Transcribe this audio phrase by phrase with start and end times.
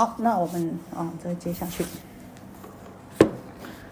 [0.00, 1.84] 好，那我们啊再接下去。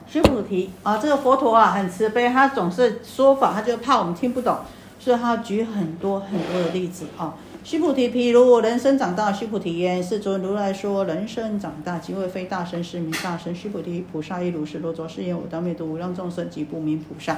[0.07, 4.57] 须菩提啊，这个佛陀啊很慈悲，他总是说法，他就怕我们听不懂，
[4.99, 7.35] 所以他举很多很多的例子啊。
[7.63, 13.55] 须菩提，譬如人生长大，须菩提言：世尊，如来说人生长大，即为非大身，是名大身。
[13.55, 14.79] 须菩提，菩萨亦如是。
[14.79, 17.37] 若作是言，我当灭度无量众生，即不名菩萨。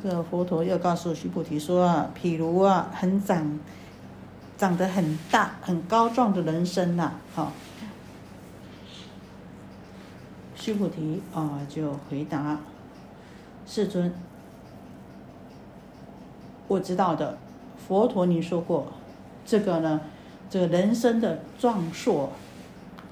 [0.00, 3.58] 这个佛陀又告诉须菩提说啊，譬如啊，很长。
[4.56, 7.52] 长得很大、很高壮的人参呐，好，
[10.56, 12.58] 须菩提啊，就回答
[13.64, 14.12] 世尊
[16.66, 17.38] ：“我知道的，
[17.86, 18.88] 佛陀你说过，
[19.46, 20.00] 这个呢，
[20.50, 22.32] 这个人参的壮硕，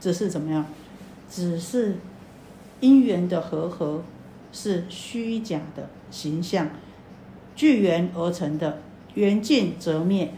[0.01, 0.67] 只是怎么样？
[1.31, 1.99] 只是
[2.81, 4.03] 因缘的和合，
[4.51, 6.69] 是虚假的形象，
[7.57, 8.79] 聚缘而成的，
[9.15, 10.33] 缘尽则灭，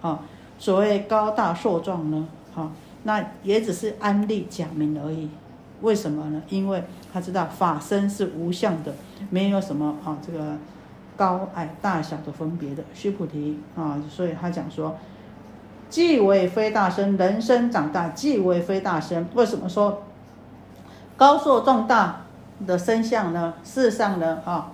[0.00, 0.20] 啊。”
[0.58, 2.70] 所谓高大硕壮呢，哈，
[3.04, 5.30] 那也只是安利假名而已。
[5.80, 6.42] 为什么呢？
[6.50, 8.92] 因为他知道法身是无相的，
[9.30, 10.58] 没有什么啊这个
[11.16, 12.84] 高矮大小的分别的。
[12.92, 14.98] 须菩提啊，所以他讲说，
[15.88, 19.26] 既为非大身，人身长大，既为非大身。
[19.32, 20.02] 为什么说
[21.16, 22.20] 高硕壮大
[22.66, 23.54] 的身相呢？
[23.64, 24.70] 事实上呢，啊，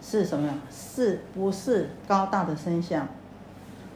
[0.00, 0.54] 是什么呀？
[0.70, 3.06] 是不是高大的身相？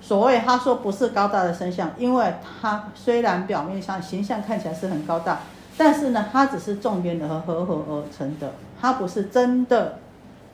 [0.00, 5.40] 所谓他说不是高大的身相，因为他虽然表面上形象看起来是很高大，
[5.78, 9.98] 但是呢，它只是众缘的和合而成的，它不是真的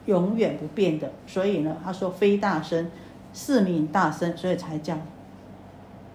[0.05, 1.11] 永远不变的。
[1.27, 2.91] 所以呢，他说非大身，
[3.33, 4.97] 是名大身，所以才叫，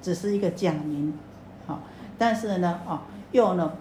[0.01, 1.17] 只是一个假名，
[1.65, 1.79] 好，
[2.17, 3.71] 但是呢，啊，又呢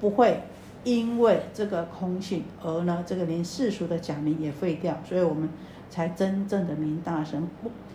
[0.00, 0.42] 不会
[0.84, 5.48] 因为这个空性而呢，这个连世俗的假名也废掉，所以我们
[5.88, 7.48] 才真正的名大身。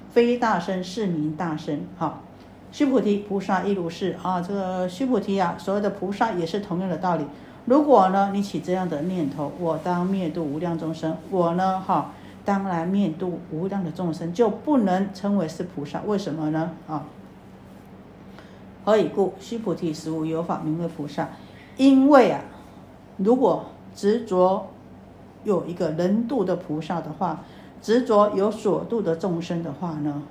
[0.10, 2.24] 非大身是名大身，好，
[2.72, 4.42] 须菩提菩萨亦如是啊。
[4.42, 7.26] 这个须菩提啊，所有的菩萨也是同样的道理。
[7.66, 12.14] 如果呢，你起这样的念头，我当灭度无量众生，我呢，哈，
[12.46, 16.02] 当然灭度无量的众生，就不能称为是菩萨。
[16.06, 16.72] 为什么呢？
[16.88, 17.06] 啊，
[18.86, 19.34] 何以故？
[19.40, 21.28] 须菩提，实无有法名为菩萨。
[21.76, 22.42] 因为啊，
[23.18, 24.68] 如果执着
[25.44, 27.42] 有一个人度的菩萨的话。
[27.80, 30.24] 执着有所度的众生的话呢，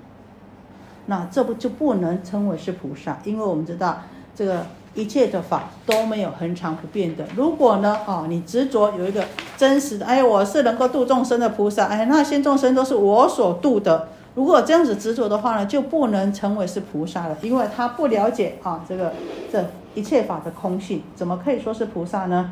[1.06, 3.16] 那这不就不能称为是菩萨？
[3.24, 3.98] 因为我们知道
[4.34, 7.24] 这个一切的法都没有恒常不变的。
[7.36, 9.24] 如果呢，哦，你执着有一个
[9.56, 14.08] 真实的，哎，我是能够度众生的菩萨，哎，那些众生都是我所度的。
[14.34, 19.12] 如果这样子执着的话呢，就不能成为是菩萨了，因为他不了解啊，这个
[19.50, 19.64] 这
[19.94, 22.50] 一切法的空性，怎么可以说是菩萨呢？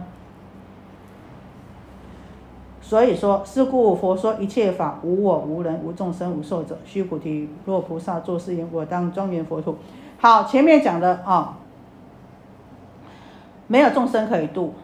[2.86, 6.76] 所以说，是故佛说一切法无我、无人、无众生、无寿者。
[6.84, 9.74] 须菩提，若菩萨作是言，我当庄严佛土。
[10.18, 11.56] 好，前面讲的啊，
[13.68, 14.74] 没有众生可以度，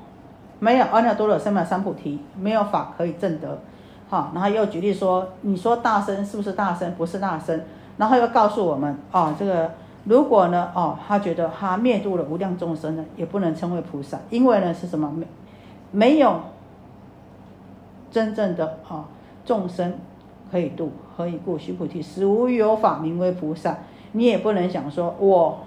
[0.60, 3.58] 没有阿耨多罗三藐三菩提，没有法可以证得。
[4.08, 6.94] 好，然后又举例说，你说大身是不是大身？
[6.94, 7.66] 不是大身。
[7.98, 9.70] 然后又告诉我们啊，这个
[10.04, 15.12] 如果呢，哦，他觉得他灭度了无量众生呢，也不能称为菩萨，因为呢是什么？
[15.14, 15.26] 没
[15.90, 16.40] 没有。
[18.10, 19.08] 真正的啊
[19.44, 19.94] 众生
[20.50, 21.56] 可以度，何以故？
[21.56, 23.78] 须菩提，实无有法名为菩萨。
[24.12, 25.60] 你也不能想说我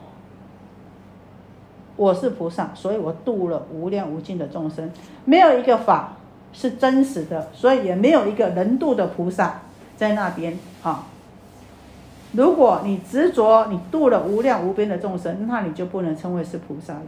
[1.96, 4.92] 我是菩萨，所以我度了无量无尽的众生。
[5.26, 6.18] 没有一个法
[6.52, 9.62] 是真实的，所以也没有一个人度的菩萨
[9.96, 11.08] 在那边啊。
[12.34, 17.02] 如果你执着你度了无量无边的众生，那你就不能称为是菩萨了。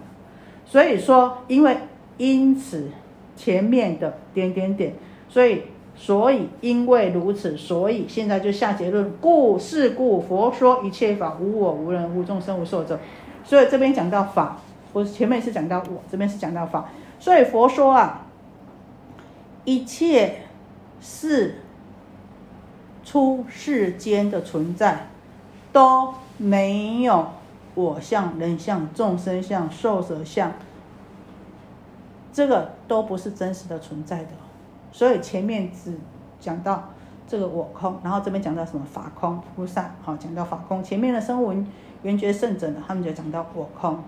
[0.65, 1.77] 所以说，因为
[2.17, 2.89] 因此
[3.35, 4.93] 前面的点点点。
[5.29, 5.63] 所以，
[5.95, 9.11] 所以因为如此，所以现在就下结论。
[9.19, 12.99] 故是故，佛说一切法无我、无人、无众生、无寿者。
[13.43, 14.57] 所以这边讲到法，
[14.93, 16.89] 我前面是讲到我，这边是讲到法。
[17.19, 18.25] 所以佛说啊，
[19.63, 20.41] 一切
[21.01, 21.61] 是
[23.03, 25.07] 出世间的存在
[25.71, 27.27] 都没有
[27.73, 30.51] 我相、人相、众生相、寿者相，
[32.33, 34.29] 这个都不是真实的存在的。
[34.95, 35.93] 所以前面只
[36.39, 36.81] 讲到
[37.27, 40.81] 这个我空，然后这边讲到什么法空菩萨，好讲到法空。
[40.81, 41.67] 前面的声闻
[42.03, 43.99] 缘觉圣者呢，他们就讲到我空，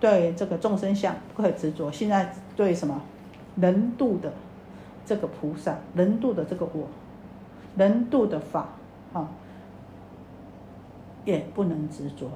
[0.00, 1.92] 对这个众生相不可执着。
[1.92, 2.98] 现在对什么
[3.56, 4.32] 人度的
[5.04, 6.88] 这个菩萨，人度的这个我，
[7.76, 8.68] 人度的法，
[9.12, 9.28] 啊，
[11.26, 12.30] 也不能执着。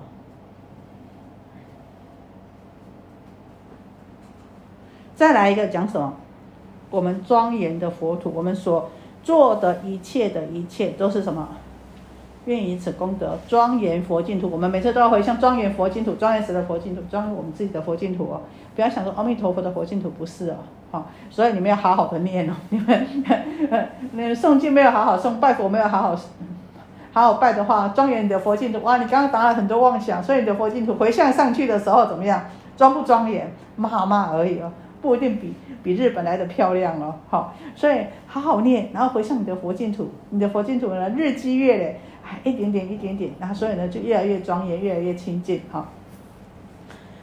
[5.16, 6.12] 再来一个讲什么？
[6.90, 8.90] 我们庄严的佛土，我们所
[9.23, 11.49] 做的一切的一切都是什么？
[12.46, 14.49] 愿以此功德庄严佛净土。
[14.49, 17.02] 我们每次都要回向庄严佛净土，庄严谁的佛净土？
[17.11, 18.40] 庄严我们自己的佛净土哦。
[18.75, 20.56] 不要想说阿弥陀佛的佛净土不是哦，
[20.90, 22.55] 好，所以你们要好好的念哦。
[22.70, 23.06] 你们，
[24.12, 26.17] 你们诵经没有好好诵，拜佛没有好好，
[27.12, 28.96] 好好拜的话，庄严你的佛净土哇！
[28.96, 32.44] 你刚刚打了很多妄想，所以你的佛净土回向上去的时候怎么样？
[32.79, 33.52] 庄不庄严？
[33.76, 37.14] 骂骂而已哦，不一定比比日本来的漂亮哦。
[37.28, 42.00] 好，所以好好念，然后回向你的佛净土，你的佛净土呢日积月累。
[42.44, 45.88] 一点点，一点点，然后所以呢，就越来越庄严，越来越清净，哈。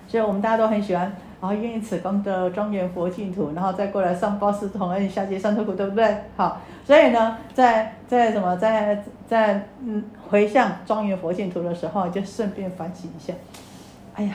[0.08, 1.04] 所以我们大家都很喜欢，
[1.40, 6.18] 然后愿意此功德庄严佛净土，然后再过来上报四同恩，下界三途苦，对不对？
[6.36, 13.32] 好，所以呢，在在什么，在在嗯回向庄严佛净土的时候，就顺便反省一下，
[14.16, 14.34] 哎呀，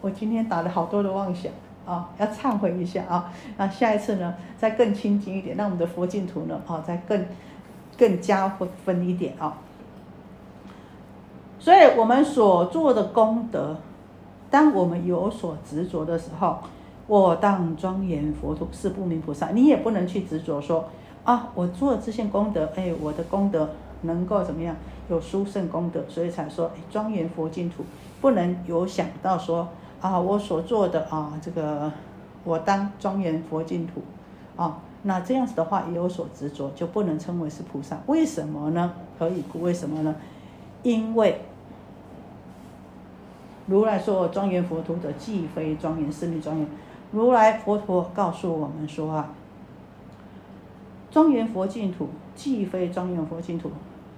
[0.00, 1.50] 我今天打了好多的妄想
[1.86, 7.24] 啊，要忏悔一下啊，那下一次呢，再更清净一点，让我们的佛净土呢，啊，再更
[7.98, 9.58] 更加分分一点啊。
[11.58, 13.76] 所以我们所做的功德，
[14.50, 16.58] 当我们有所执着的时候，
[17.06, 20.88] 我当庄严佛土是不明菩萨，你也不能去执着说
[21.24, 23.70] 啊，我做这些功德，哎，我的功德
[24.02, 24.74] 能够怎么样？
[25.08, 27.84] 有殊胜功德，所以才说庄严佛净土，
[28.20, 29.68] 不能有想到说
[30.02, 31.90] 啊，我所做的啊，这个
[32.44, 34.02] 我当庄严佛净土
[34.56, 37.98] 啊，那这样子的话也有所执着，就不能称为是菩萨。
[38.06, 38.92] 为什么呢？
[39.18, 40.14] 可以故为什么呢？
[40.82, 41.40] 因为。
[43.66, 46.66] 如来说：“庄严佛土者，既非庄严，是名庄严。”
[47.12, 49.32] 如来佛陀告诉我们说：“啊，
[51.12, 53.70] 庄严佛净土，既非庄严佛净土，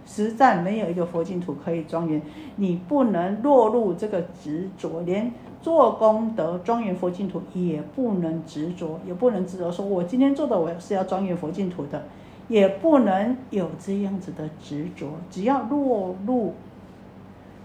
[0.06, 2.22] 实在没有一个佛净土可以庄严。
[2.56, 5.30] 你不能落入这个执着，连
[5.64, 12.04] 做功德庄严佛净土也不能执着，也不能执着说，我今天做的我是要庄严佛净土的，
[12.48, 15.12] 也不能有这样子的执着。
[15.30, 16.52] 只要落入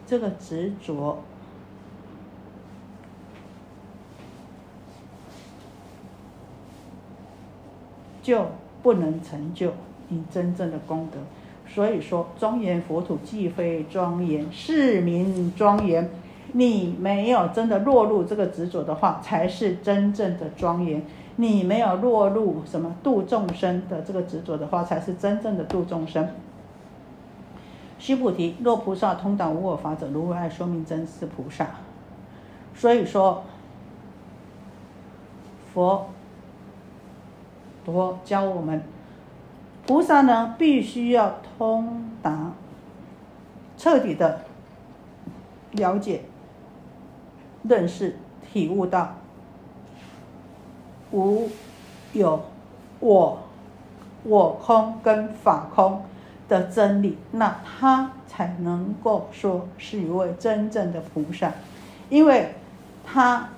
[0.07, 1.19] 这个执着。”
[8.21, 8.45] 就
[8.83, 9.73] 不能成就
[10.09, 11.17] 你真正的功德，
[11.67, 16.07] 所以说庄严佛土既非庄严，是名庄严。
[16.53, 21.05] 你没有真的落入这个执着的话，才是真正的庄严。
[21.37, 26.27] 你没有落入什么度众生的这个执着的话，才是真正的度众生。
[27.97, 31.67] 须菩提，若菩萨通达无我法者，如来说明真是菩萨。
[32.75, 33.43] 所以说，
[35.73, 36.09] 佛。
[37.85, 38.83] 佛教我们，
[39.87, 42.51] 菩萨呢，必须要通达、
[43.77, 44.41] 彻底的
[45.71, 46.21] 了解、
[47.63, 48.15] 认识、
[48.51, 49.15] 体悟到
[51.11, 51.49] 无
[52.13, 52.41] 有
[52.99, 53.39] 我、
[54.23, 56.01] 我空跟法空
[56.47, 61.51] 的真理，那他才能够说是一位真正的菩萨，
[62.09, 62.53] 因为
[63.05, 63.49] 他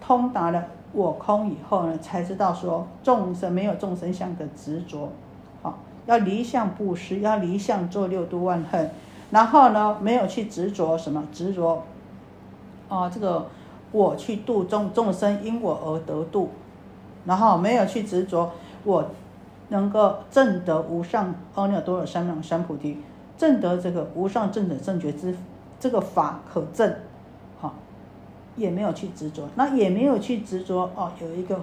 [0.00, 0.64] 通达了。
[0.92, 5.12] 我空以后呢，才知道说众生没有众生相的执着，
[5.60, 8.90] 好，要离相布施，要离相做六度万恨，
[9.30, 11.82] 然后呢，没有去执着什么执着，
[12.88, 13.46] 啊，这个
[13.92, 16.50] 我去度众众生因我而得度，
[17.24, 18.50] 然后没有去执着
[18.84, 19.04] 我
[19.68, 22.98] 能够证得无上阿耨多罗三藐三菩提，
[23.36, 25.36] 证得这个无上正等正觉之
[25.78, 26.94] 这个法可证。
[28.58, 31.60] 也没有去执着，那也没有去执着哦，有一个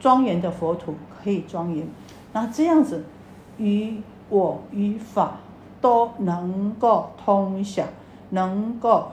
[0.00, 1.86] 庄严的佛土可以庄严，
[2.32, 3.04] 那这样子，
[3.58, 5.36] 与我与法
[5.80, 7.84] 都能够通晓，
[8.32, 9.12] 能够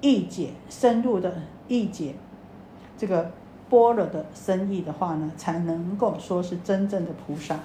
[0.00, 1.34] 意解深入的
[1.68, 2.14] 意解
[2.96, 3.30] 这个
[3.68, 7.58] 般若的深意的话呢，才能够说是真正的菩萨。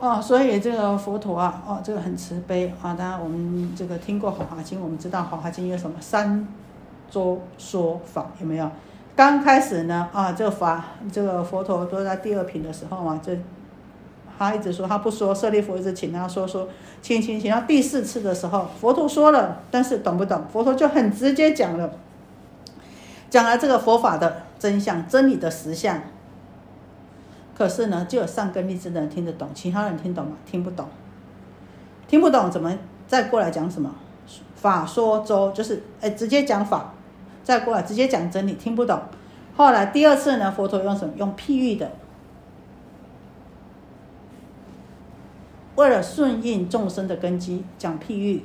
[0.00, 2.94] 哦，所以这个佛陀啊，哦，这个很慈悲啊。
[2.94, 6.48] 当然，我们这个听过《法华经》，我们知道《法华经》有什么三
[7.10, 8.70] 周说法，有没有？
[9.16, 13.32] 刚开始呢，啊，这个法，这个佛陀都在第二品的时候嘛，就
[14.38, 16.66] 他一直说他不说，舍利弗一直请他说说，
[17.02, 17.52] 请请请。
[17.52, 20.44] 到第四次的时候，佛陀说了，但是懂不懂？
[20.50, 21.90] 佛陀就很直接讲了，
[23.28, 26.00] 讲了这个佛法的真相、真理的实相。
[27.54, 30.32] 可是呢，只有上根利智的人听得懂，其他人听懂吗？
[30.46, 30.88] 听不懂，
[32.08, 32.74] 听不懂怎么
[33.06, 33.94] 再过来讲什么
[34.56, 36.94] 法说周，就是哎直接讲法，
[37.42, 39.00] 再过来直接讲真理，听不懂。
[39.56, 41.14] 后来第二次呢，佛陀用什么？
[41.16, 41.90] 用譬喻的，
[45.76, 48.42] 为了顺应众生的根基，讲譬喻。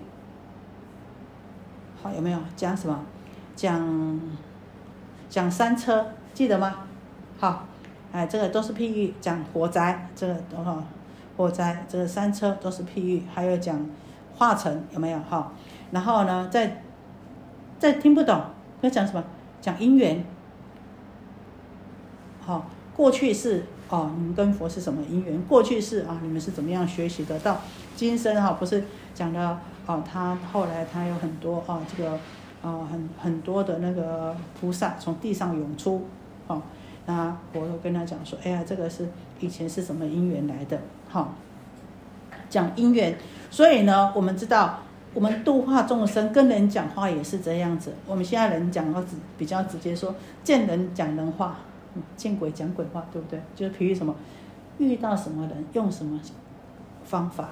[2.02, 3.04] 好，有没有讲什么？
[3.56, 4.20] 讲
[5.30, 6.76] 讲三车，记得吗？
[7.40, 7.66] 好，
[8.12, 10.84] 哎，这个都是譬喻，讲火灾，这个都哈，
[11.38, 13.80] 火灾这个三车都是譬喻，还有讲
[14.36, 15.52] 化成有没有哈？
[15.92, 16.84] 然后呢，再
[17.80, 18.42] 再听不懂，
[18.82, 19.24] 要讲什么？
[19.62, 20.24] 讲因缘。
[22.40, 25.42] 好，过去是哦，你们跟佛是什么因缘？
[25.44, 27.60] 过去是啊，你们是怎么样学习得到？
[27.96, 28.84] 今生哈，不是
[29.16, 32.12] 讲的哦，他后来他有很多哦，这个
[32.62, 36.06] 啊，很很多的那个菩萨从地上涌出，
[36.46, 36.62] 哦，
[37.08, 39.08] 那我跟他讲说，哎呀，这个是
[39.40, 40.80] 以前是什么因缘来的？
[41.10, 41.34] 好，
[42.50, 43.18] 讲因缘，
[43.50, 44.82] 所以呢，我们知道。
[45.16, 47.94] 我们度化众生，跟人讲话也是这样子。
[48.06, 51.60] 我们现在人讲话直比较直接，说见人讲人话，
[52.18, 53.40] 见鬼讲鬼话，对不对？
[53.56, 54.14] 就是比喻什么，
[54.78, 56.20] 遇到什么人用什么
[57.06, 57.52] 方法。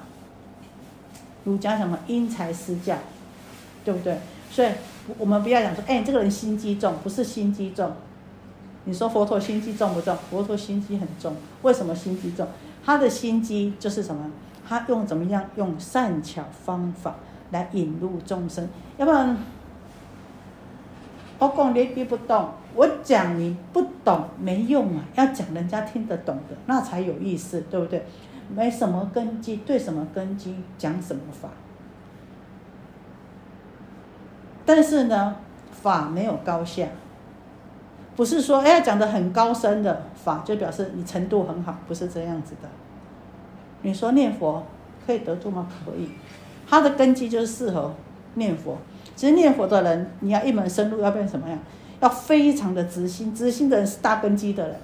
[1.46, 2.98] 儒家什么因材施教，
[3.86, 4.17] 对不对？
[4.51, 4.67] 所以
[5.17, 7.93] 我们不要讲说，哎，这个人心机重，不是心机重。
[8.84, 10.17] 你说佛陀心机重不重？
[10.29, 11.34] 佛陀心机很重。
[11.62, 12.46] 为什么心机重？
[12.86, 14.29] 他的心机就是什么？
[14.67, 15.46] 他用怎么样？
[15.55, 17.15] 用善巧方法。
[17.53, 18.67] 来引入众生，
[18.98, 19.38] 要不然
[21.39, 28.05] 我讲你听不懂，我讲你不懂没用啊，要讲人家听得懂的，那才有意思，对不对？
[28.53, 31.50] 没什么根基，对什么根基讲什么法？
[34.65, 35.36] 但是呢，
[35.72, 36.88] 法没有高下，
[38.15, 42.69] 不是说哎讲的很高深的法就表示你程度很好，不是这样子的。
[43.81, 44.63] 你说念佛
[45.05, 45.67] 可以得度吗？
[45.86, 46.10] 可以。
[46.74, 47.94] 他的根基就是适合
[48.34, 48.75] 念佛。
[49.15, 51.60] 其实念佛的人，你要一门深入，要变什么样？
[52.00, 53.32] 要非常的直心。
[53.32, 54.75] 直心的人是大根基的人。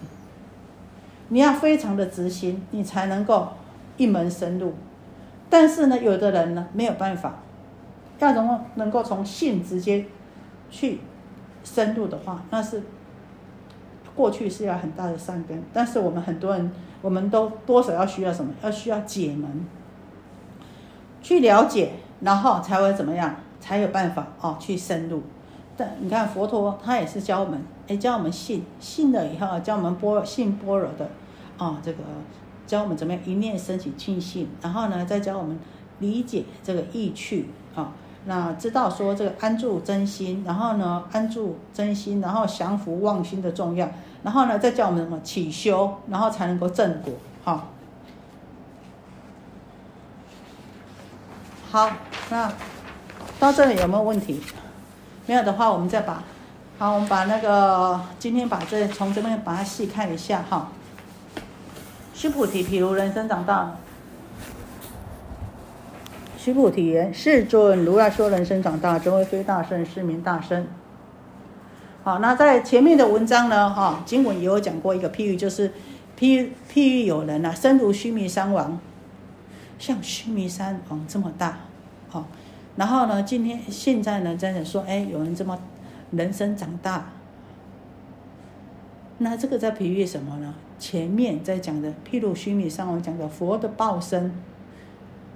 [1.29, 3.47] 你要非常的直心，你才能够
[3.97, 4.75] 一门深入。
[5.49, 7.39] 但是呢，有的人呢没有办法，
[8.19, 10.05] 要怎么能够从信直接
[10.69, 10.99] 去
[11.63, 12.83] 深入的话，那是
[14.15, 15.63] 过去是要很大的善根。
[15.73, 18.53] 但是我们很多人，我们都多少要需要什么？
[18.61, 19.65] 要需要解门。
[21.21, 23.35] 去了解，然后才会怎么样？
[23.59, 25.21] 才有办法哦，去深入。
[25.75, 31.09] 但你看佛陀，他也是教我们，哎，教我们信，信了以后教我们般信般若的，
[31.57, 31.99] 哦，这个
[32.65, 35.59] 教我们怎么样一念升起清信，然后呢，再教我们
[35.99, 37.91] 理解这个意趣啊，
[38.25, 43.89] 那知道说这个安住真心，然后呢，安住真心，然后降伏妄心的重要，
[44.23, 47.67] 然后呢，再教我们什么起修，然后才能够正果，哈。
[51.71, 51.91] 好，
[52.31, 52.51] 那
[53.39, 54.41] 到这里有没有问题？
[55.27, 56.23] 没有的话，我们再把，
[56.79, 60.71] 好，我们把那个今天把这从这边把它细看一下哈。
[62.15, 63.75] 须菩提，譬如人生长大。
[66.39, 70.65] 须菩提言：世尊，如来说人生长大，则为非大圣，是名大圣。
[72.03, 75.69] 好，那在前面的文章呢，哈，经文也有讲过一个譬喻，就是
[76.19, 78.79] 譬譬喻有人呐，身如须弥山王。
[79.79, 81.57] 像须弥山王这么大，
[82.09, 82.27] 好，
[82.75, 85.57] 然后呢，今天现在呢，在说，哎，有人这么
[86.11, 87.09] 人生长大，
[89.17, 90.53] 那这个在比喻什么呢？
[90.77, 94.33] 前面在讲的，譬如须弥山王讲的佛的报身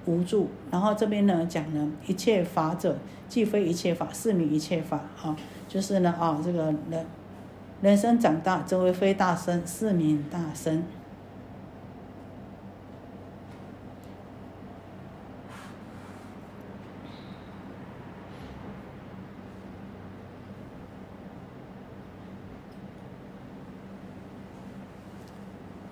[0.05, 2.97] 无助，然后这边呢讲呢，一切法者
[3.29, 5.35] 既非一切法，是名一切法，啊，
[5.69, 7.05] 就是呢，啊，这个人
[7.81, 10.83] 人生长大，则为非大身，是名大身。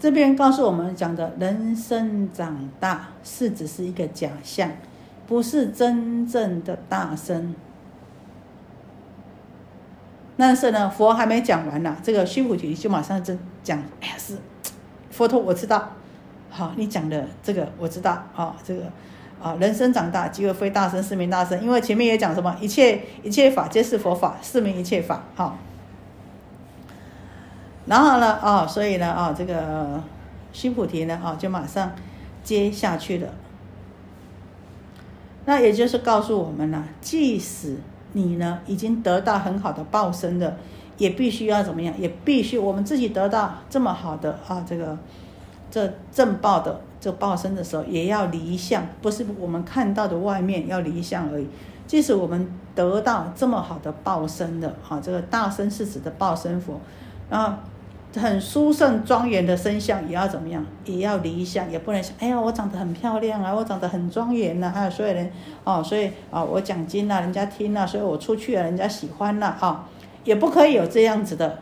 [0.01, 4.71] 这边告诉我们讲的人生长大是只是一个假象，
[5.27, 7.53] 不是真正的大生。
[10.35, 14.39] 但是呢，佛还没讲完呢，这个须菩提就马上就讲，哎呀，是
[15.11, 15.91] 佛陀，我知道，
[16.49, 18.91] 好，你讲的这个我知道，啊，这个
[19.39, 25.59] 啊，人生长大即为非大生，是名大生，因为前面也讲什么，一切一切法皆是佛法，是名一切法，好。
[27.85, 30.01] 然后呢，哦，所以呢，哦，这个
[30.53, 31.91] 须菩提呢，哦，就马上
[32.43, 33.27] 接下去了。
[35.45, 37.77] 那也就是告诉我们了，即使
[38.13, 40.55] 你呢已经得到很好的报身的，
[40.97, 41.93] 也必须要怎么样？
[41.99, 44.95] 也必须我们自己得到这么好的啊，这个
[45.71, 51.47] 这正报的这报身的时候，也要离相，不是我们看到的外面要离相而已。
[51.87, 56.79] 即使我们得到这么好的报身的啊，这个大身是指的报身佛，
[57.31, 57.59] 啊。
[58.13, 60.61] 很殊胜庄严的身相，也要怎么样？
[60.83, 65.31] 也要离相，也不能想，哎呀，我长得很漂亮啊，我长得很庄严呐，还有所有人
[65.63, 69.87] 哦，所以啊，我讲经啊，人家听啊，所以我出去了，人家喜欢了啊，
[70.25, 71.59] 也不可以有这样子的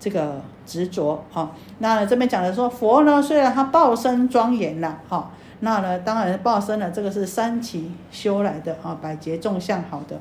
[0.00, 1.50] 这个执着啊。
[1.80, 10.18] 那这边讲的说，佛呢，虽然他报身庄严了，哈，那呢，当然报身了，这个是三期修来的啊，百劫众相好的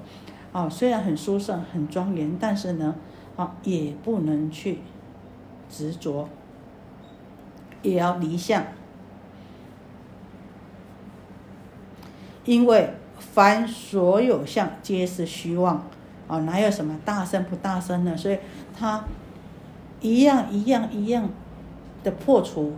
[0.52, 2.94] 啊，虽然很殊胜、很庄严，但是呢，
[3.64, 4.80] 也不能去。
[5.74, 6.28] 执着
[7.82, 8.62] 也要离相，
[12.44, 15.88] 因为凡所有相皆是虚妄
[16.28, 18.18] 啊，哪有什么大声不大声的？
[18.18, 18.38] 所以
[18.78, 19.06] 他
[20.02, 21.30] 一样一样一样
[22.04, 22.74] 的破除。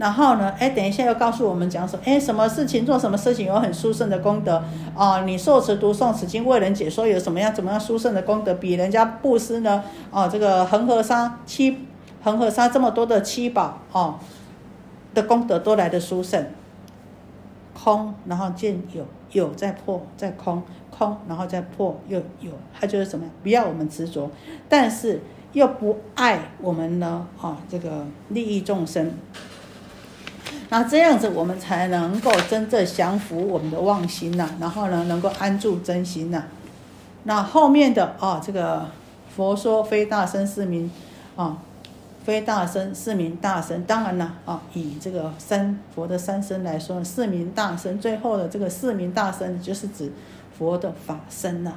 [0.00, 4.64] 然后呢，哎，等一下又告诉我们讲说，哎，什么事情做什么事情有很殊胜的功德
[4.96, 5.24] 啊？
[5.24, 8.54] 你受持读诵此经为人解说有什么样怎么样殊胜的功德？
[8.54, 9.84] 比人家布施呢？
[10.10, 11.76] 哦，这个恒河沙七。
[12.22, 14.14] 恒河沙这么多的七宝哦，
[15.12, 16.46] 的功德都来的殊胜。
[17.74, 23.26] 空，然后见有，有再破，再空，空，然后再破又有，它就是什么？
[23.42, 24.30] 不要我们执着，
[24.66, 25.20] 但是
[25.52, 27.26] 又不爱我们呢？
[27.40, 29.12] 啊，这个利益众生。
[30.70, 36.44] 那这样子我们才能够真正降服我们的妄心呐，然后呢，能够安住真心呐。
[37.24, 38.88] 那后面的啊，这个
[39.36, 40.90] 佛说非大身是名
[41.36, 41.58] 啊。
[42.22, 47.98] 非大身是名大身，当然了啊，以这个三佛的三身来说，是名大身。
[47.98, 50.12] 最后的这个是名大身，就是指
[50.56, 51.72] 佛的法身呐。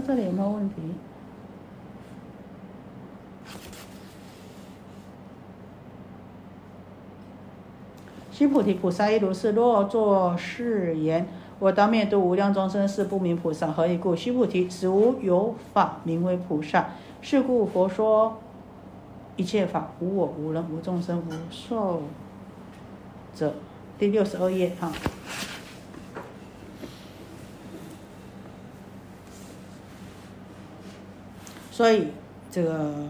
[0.00, 0.76] 到这里有没有问题？
[8.32, 9.52] 须菩提，菩萨亦如是。
[9.52, 11.28] 若作是言：
[11.58, 13.66] 我当灭度无量众生，是不明菩萨。
[13.66, 14.16] 何以故？
[14.16, 16.88] 须菩提，此无有法名为菩萨。
[17.20, 18.38] 是故佛说
[19.36, 22.00] 一切法无我、无人、无众生、无寿
[23.34, 23.52] 者。
[23.98, 24.90] 第六十二页哈。
[31.80, 32.08] 所以
[32.50, 33.08] 这个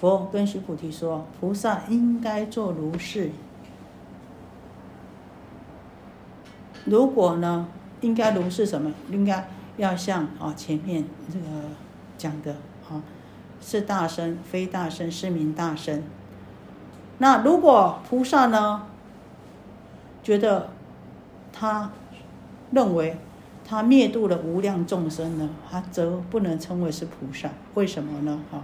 [0.00, 3.30] 佛跟须菩提说，菩萨应该做如是。
[6.86, 7.68] 如果呢，
[8.00, 8.90] 应该如是什么？
[9.12, 11.46] 应该要像啊前面这个
[12.18, 12.56] 讲的
[12.90, 13.00] 啊，
[13.60, 16.02] 是大身非大身是名大身。
[17.18, 18.88] 那如果菩萨呢，
[20.24, 20.70] 觉得
[21.52, 21.92] 他
[22.72, 23.18] 认为
[23.64, 27.50] 他灭度了无量众生呢，他则不能称为是菩萨。
[27.74, 28.40] 为什么呢？
[28.50, 28.62] 哈，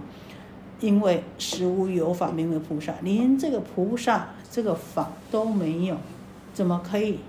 [0.79, 5.97] 因为实无有法名为菩萨，连这个菩萨这个法都没有，
[6.53, 7.19] 怎么可以？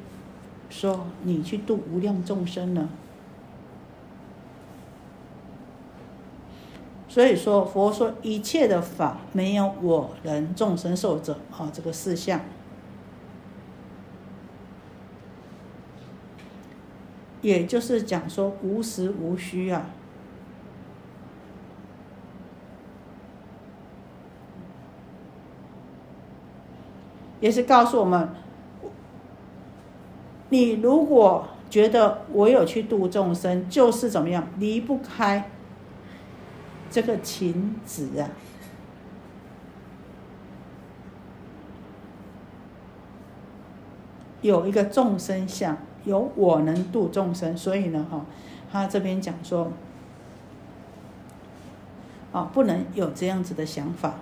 [0.68, 2.88] 说你去度无量众生呢？
[7.08, 12.40] 所以说佛说一切的法没有我人众生受者啊，这个四项，
[17.42, 19.86] 也就是讲说无实无虚啊，
[27.40, 28.28] 也是告诉我们。
[30.50, 35.48] 你如果觉得我有去度众生，就是怎么样离不开
[36.90, 38.28] 这个情执啊？
[44.42, 48.24] 有一个众生相，有我能度众生，所以呢，哈，
[48.72, 49.72] 他这边讲说，
[52.32, 54.14] 啊，不能有这样子的想法。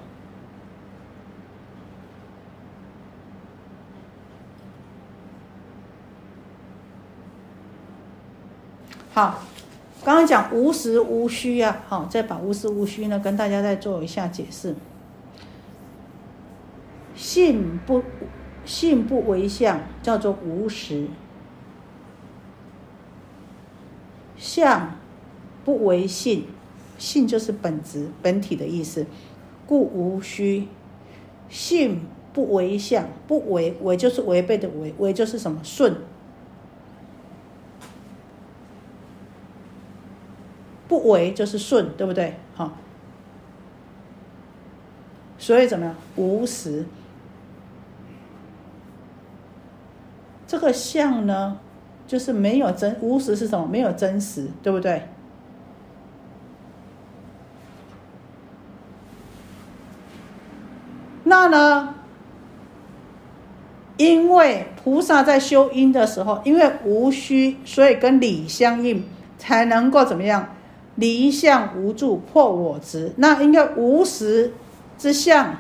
[9.13, 9.43] 好，
[10.05, 14.77] 刚刚讲无实无虚啊，好，再把无实无虚呢跟大家再做一下解释。
[17.17, 18.05] 性不
[18.65, 21.09] 性不为相，叫做无实；
[24.49, 24.97] 相
[25.63, 26.47] 不为性，
[26.97, 29.05] 性就是本质本体的意思，
[29.67, 30.67] 故无虚。
[31.51, 32.01] 性
[32.33, 35.97] 不为相，不为为就是违背的违，为就是什么顺。
[40.89, 42.35] 不为就是顺，对不对？
[42.55, 42.73] 好，
[45.37, 45.95] 所以怎么样？
[46.17, 46.87] 无实。
[50.47, 51.61] 这个相呢，
[52.09, 53.69] 就是没有真无实是什么？
[53.71, 55.03] 没有真实，对不对？
[61.25, 61.95] 那呢？
[63.99, 69.05] 因为菩萨在修因的时候，因为无虚，所以跟理相应，
[69.37, 70.55] 才能够怎么样？
[70.95, 73.13] 离相无助，破我执。
[73.17, 74.55] 那应该无实
[74.97, 75.57] 之相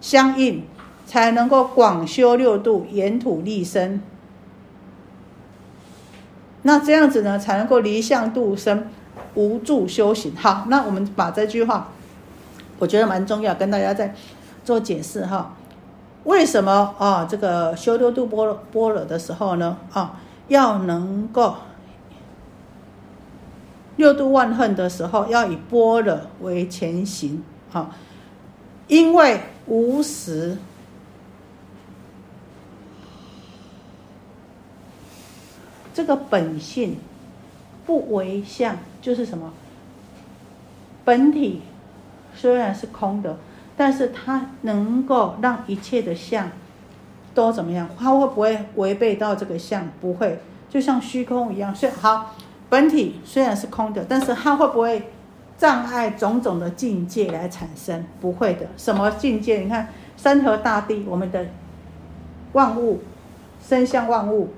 [0.00, 0.64] 相应，
[1.06, 4.02] 才能够广修六度，沿土立身。
[6.66, 8.86] 那这样子呢，才能够离相度生，
[9.34, 10.34] 无助修行。
[10.34, 11.92] 好，那我们把这句话，
[12.78, 14.14] 我觉得蛮重要，跟大家再
[14.64, 15.54] 做解释哈。
[16.24, 17.26] 为什么啊？
[17.28, 19.76] 这个修六度波波罗的时候呢？
[19.92, 21.54] 啊，要能够
[23.96, 27.90] 六度万恨的时候，要以波罗为前行啊，
[28.88, 30.56] 因为无时
[35.94, 36.98] 这个本性
[37.86, 39.54] 不为相，就是什么？
[41.06, 41.62] 本体
[42.34, 43.38] 虽然是空的。
[43.76, 46.48] 但是它能够让一切的相
[47.34, 47.88] 都怎么样？
[47.98, 49.88] 它会不会违背到这个相？
[50.00, 50.38] 不会，
[50.70, 51.74] 就像虚空一样。
[51.74, 52.36] 虽好，
[52.70, 55.10] 本体虽然是空的，但是它会不会
[55.58, 58.04] 障碍种种的境界来产生？
[58.20, 58.68] 不会的。
[58.76, 59.58] 什么境界？
[59.58, 61.44] 你看山河大地，我们的
[62.52, 63.00] 万物
[63.60, 64.50] 生相万物，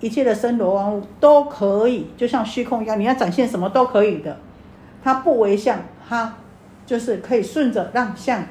[0.00, 4.38] 一切的生罗万物都可以，就像虚空一样，你要展现什么都可以的。
[5.02, 6.34] 它不为相，它
[6.84, 8.44] 就是可以顺着让相。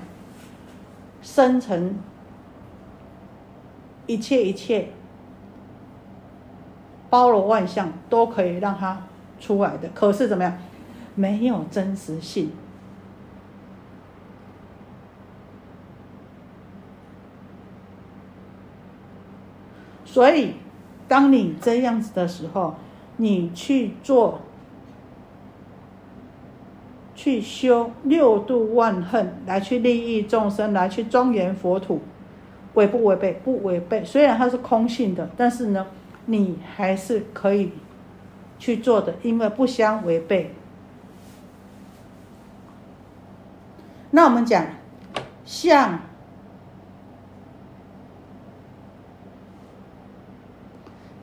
[1.21, 1.95] 生成
[4.07, 4.89] 一切一切，
[7.09, 9.03] 包罗万象，都可以让它
[9.39, 9.87] 出来的。
[9.95, 10.57] 可是怎么样？
[11.15, 12.51] 没有真实性。
[20.05, 20.55] 所以，
[21.13, 22.73] 当你这样子的时候，
[23.17, 24.39] 你去做。
[27.15, 32.01] 去修六度万恨，来去利益众生，来去庄严佛土，
[32.73, 33.33] 违不违背？
[33.43, 34.03] 不违背。
[34.03, 35.85] 虽然它是空性的，但是呢，
[36.25, 37.73] 你还是可以
[38.57, 40.55] 去做的，因为不相违背。
[44.09, 44.65] 那我们讲
[45.45, 45.99] 相，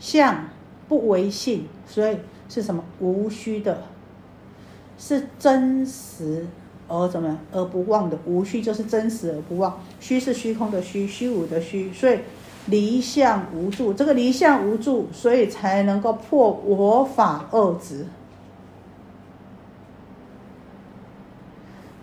[0.00, 0.48] 相
[0.88, 2.82] 不为性，所以是什么？
[2.98, 3.82] 无虚的。
[4.98, 6.46] 是真实
[6.86, 9.80] 而怎么而不忘的无虚，就是真实而不忘。
[9.98, 12.18] 虚是虚空的虚，虚无的虚，所以
[12.66, 13.94] 离相无助。
[13.94, 18.04] 这个离相无助，所以才能够破我法二执。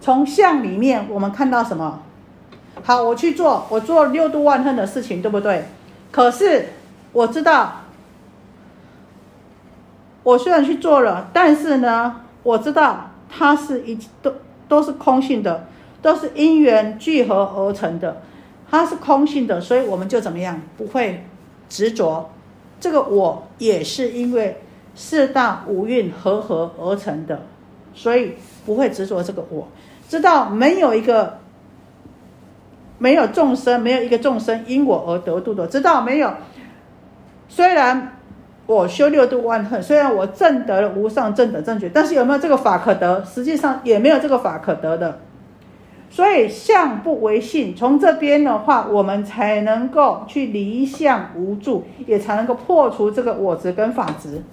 [0.01, 2.01] 从相里面，我们看到什么？
[2.83, 5.65] 好，我去做，我做六度万恨的事情，对不对？
[6.12, 6.69] 可是
[7.12, 7.81] 我知道，
[10.28, 12.18] 我虽然去做了，但是呢？
[12.44, 14.34] 我知道它是一都
[14.68, 15.66] 都是空性的，
[16.02, 18.22] 都是因缘聚合而成的，
[18.70, 21.24] 它是空性的，所以我们就怎么样不会
[21.70, 22.30] 执着。
[22.82, 24.60] 这个我也是因为
[24.96, 27.44] 四大五蕴合合而成的，
[27.94, 28.34] 所以
[28.66, 29.70] 不会执着这个我。
[30.10, 31.40] 知道没有一个
[32.98, 35.66] 没有众生，没有一个众生因我而得度的。
[35.68, 36.34] 知道没有？
[37.48, 38.16] 虽然。
[38.67, 43.23] 我修六度万恨，虽然我证得了无上正的正觉，但是有没有这个法可得？
[43.23, 45.19] 实际上也没有这个法可得的。
[46.10, 54.43] 所以相不为性，从这边的话，我们才能够去离相无助，也才能够破除这个我执跟法执。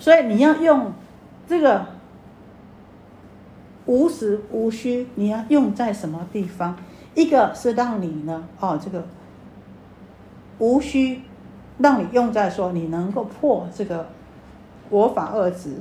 [0.00, 0.92] 所以你要用
[1.48, 1.86] 这个
[3.86, 6.76] 无实无虚，你要用在什么地方？
[7.14, 9.04] 一个是让你呢，哦，这个
[10.58, 11.22] 无虚。
[11.78, 14.08] 让你用在说你能够破这个
[14.90, 15.80] 国法二执，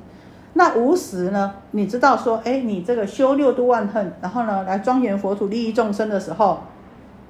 [0.53, 1.55] 那无时呢？
[1.71, 6.59] 你知道说，哎，你这个修六度万恨，然后呢来庄严佛土利益众生的时候，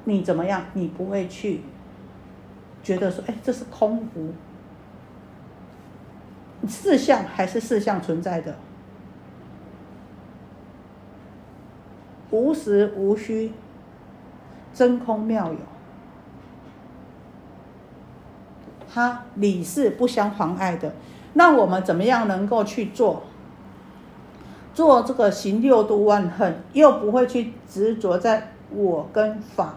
[0.06, 0.63] 你怎么样？
[0.73, 1.62] 你不会去
[2.84, 4.34] 觉得说，哎，这是空无，
[6.67, 8.56] 四相还是四相存在的，
[12.32, 13.51] 无时无虚，
[14.73, 15.60] 真空妙有。
[18.97, 20.91] 它理是不相妨碍的，
[21.33, 23.21] 那我们怎么样能够去做？
[24.73, 29.75] 做这个行六度万恨，又不会去执着在我跟法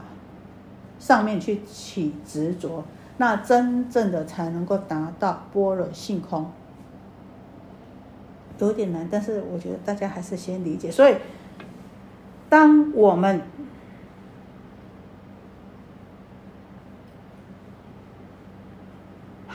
[0.98, 2.82] 上面去起执着，
[3.18, 6.50] 那真正的才能够达到般若性空。
[8.58, 10.90] 有点难，但是我觉得大家还是先理解。
[10.90, 11.14] 所以，
[12.48, 13.42] 当我们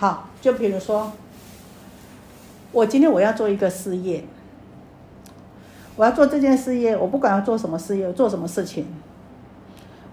[0.05, 1.11] 好，就比如说，
[2.71, 4.23] 我今天我要做一个事业，
[5.95, 8.85] 我要做这件事业，我不管要做什么事业，做什么事情，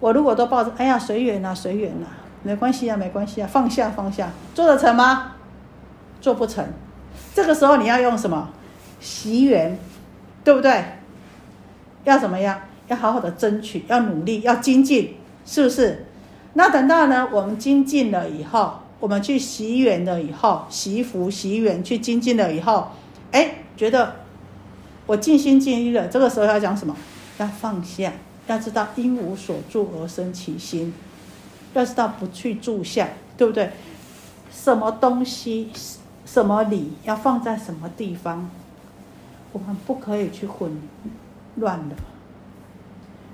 [0.00, 2.07] 我如果都抱着，哎呀，随缘呐，随缘呐，
[2.42, 5.33] 没关系啊，没关系啊，放下放下，做得成吗？
[6.22, 6.66] 做不成。
[7.35, 8.48] 这个时候你要用什么？
[8.98, 9.78] 习缘，
[10.42, 10.85] 对不对？
[12.05, 12.59] 要怎么样？
[12.88, 16.07] 要好好的争取，要努力，要精进，是不是？
[16.55, 22.86] 那等到呢，我们精进了以后，我们去习缘了以后，习福习缘去精进了以后，
[23.32, 24.14] 哎，觉得
[25.06, 26.06] 我尽心尽力了。
[26.06, 26.96] 这个时候要讲什么？
[27.38, 28.12] 要放下。
[28.46, 30.94] 要知道因无所住而生其心，
[31.74, 33.70] 要知道不去住相，对不对？
[34.52, 35.70] 什么东西、
[36.24, 38.48] 什么理要放在什么地方，
[39.52, 40.80] 我们不可以去混
[41.56, 41.96] 乱了。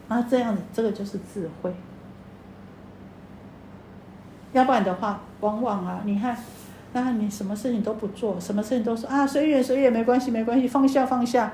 [0.08, 1.70] 然后这样的，这个就是智慧。
[4.52, 6.36] 要不然的话，往往啊，你看，
[6.92, 11.52] 那你什么事情都不做，什么事情都说啊，随缘随缘，没关系没关系，放下放下，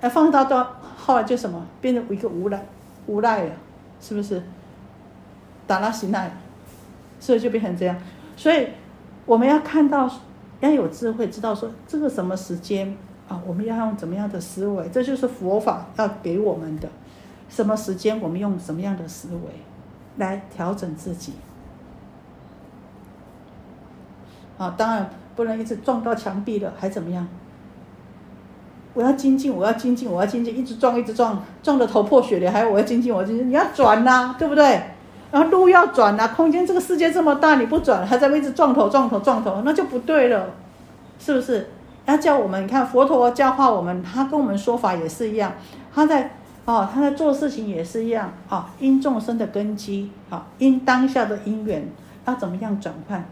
[0.00, 2.64] 哎，放到到后来就什么，变成一个无赖。
[3.06, 3.50] 无赖了，
[4.00, 4.42] 是不是？
[5.66, 6.34] 打拉西奈，
[7.20, 7.94] 所以就变成这样。
[8.34, 8.68] 所以
[9.26, 10.10] 我们要看到，
[10.60, 12.96] 要有智慧，知道说这个什么时间
[13.28, 16.88] 啊，我们要用怎么样的思维，这就是佛法要给我们的。
[17.50, 19.52] 什么时间，我们用什么样的思维
[20.16, 21.34] 来调整自己？
[24.58, 27.26] 啊，当然不能一直撞到墙壁了，还怎么样？
[28.94, 34.82] 我要精进，我要精进，我要精进，一直撞，一直撞，撞得头破血流，还有我要精进，我要精进，你要转呐，对不对？
[35.32, 40.46] 然后路要转呐，空间这个世界这么大，你不转，还在一直撞头撞头撞头，那就不对了，
[41.18, 41.68] 是不是？
[42.06, 45.52] 要叫我们，你看佛陀教化我们，他跟我们说法也是一样，
[45.92, 46.30] 他在
[46.66, 51.88] 哦，他在做事情也是一样啊，因众生的根基啊，因当下的因缘
[52.26, 53.24] 要怎么样转换？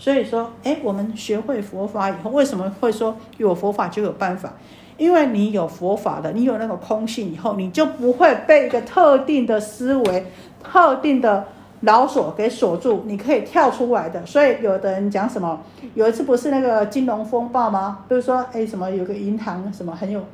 [0.00, 4.54] 所以说，哎，我们学会佛法以后，为什么会说有佛法就有办法？
[4.96, 10.26] 因为你有佛法的，你有那个空性以后，你就不会被一个特定的思维、
[10.64, 11.46] 特定的
[11.82, 14.24] 牢锁给锁住，你可以跳出来的。
[14.24, 15.60] 所以有的人讲什么，
[15.92, 18.06] 有一次不是那个金融风暴吗？
[18.08, 20.24] 比如说，哎，什么有个银行什么很有、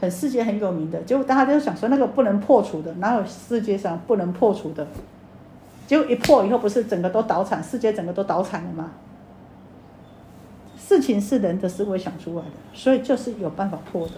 [0.00, 4.86] 很世界很有名的，结果大家就想说那个不能破除的，哪有世界上不能破除的？
[5.88, 8.92] 结果一破以后，不是整个都倒产，世界整个都倒产了吗？
[10.78, 14.14] 事情是人的思维想出来的，所以就是有办法破的，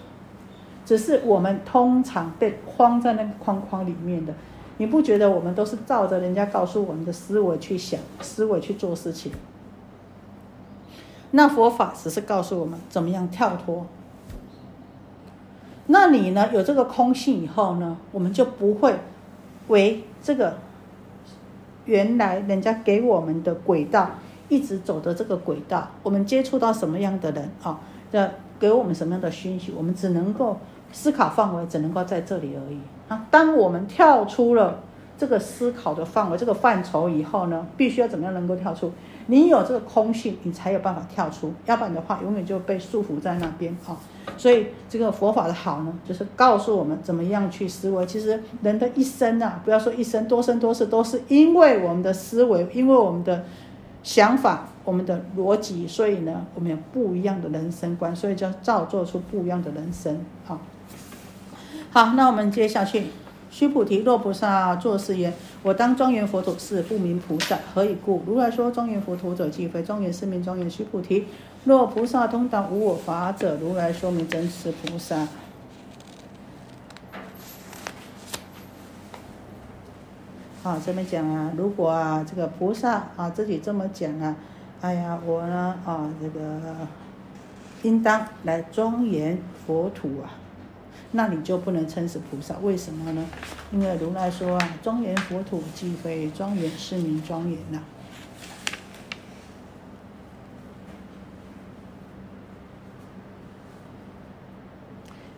[0.84, 4.32] 只是我们通常被框在那个框框里面的。
[4.76, 9.32] 你不觉得我们都是照着人家告诉我们的思维去想、思维去做事情？
[11.32, 13.86] 那佛法只是告诉我们怎么样跳脱。
[15.86, 16.48] 那你呢？
[16.52, 18.94] 有这个空性以后呢，我们就不会
[19.68, 20.56] 为这个
[21.84, 24.10] 原来人家给我们的轨道。
[24.50, 27.80] 一直走的这个轨道，我们接触到什么样的人啊？
[28.12, 29.72] 这给我们什么样的讯息？
[29.74, 30.58] 我们只能够
[30.92, 33.24] 思考范围，只能够在这里而已啊。
[33.30, 34.80] 当我们跳出了
[35.16, 38.92] 这个思考的范围、这个范畴以后呢，必须要怎么样能够跳出？
[39.28, 43.96] 你有这个空性，你才有办法跳出，要不然的话，永远就被束缚在那边啊。
[44.36, 48.04] 所以这个佛法的好呢，就是告诉我们怎么样去思维。
[48.04, 53.44] 其实人的一生啊，不要说一生，多生多世，都是因为我们的思维，因为我们的。
[54.02, 60.24] 想法，我们的逻辑，所以呢，我们有不一样的人生观，所以就造作出不一样的人生。
[60.44, 60.58] 好，
[61.90, 63.06] 好，那我们接下去，
[63.50, 68.22] 须菩提，若菩萨作是言：我当庄严佛土，是不明菩萨，何以故？
[68.26, 70.70] 如来说庄严佛土者，即非庄严是名庄严。
[70.70, 71.26] 须菩提，
[71.64, 75.28] 若菩萨通达无我法者，如来说明真实菩萨。
[80.62, 84.36] 啊，这么讲啊，如果啊，这个菩萨啊自己这么讲啊，
[84.82, 86.60] 哎呀，我呢啊，这个
[87.82, 90.28] 应当来庄严佛土啊，
[91.12, 93.24] 那你就不能称是菩萨，为什么呢？
[93.72, 97.80] 因为如来说啊，庄严佛土即非庄严，是名庄严呐。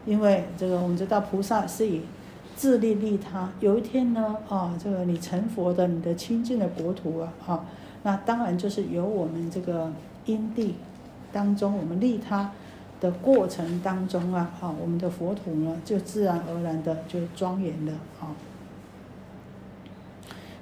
[0.04, 2.02] 因为这个我们知道菩萨是以。
[2.55, 7.65] 自利利他，有一天呢，啊，这个你成佛的，你的清净的国土啊，啊，
[8.03, 9.91] 那当然就是由我们这个
[10.27, 10.77] 因地
[11.33, 12.53] 当中，我们利他
[13.01, 18.31] 的过程当中啊，啊，我们的佛土呢，就自然而然的就庄严了啊。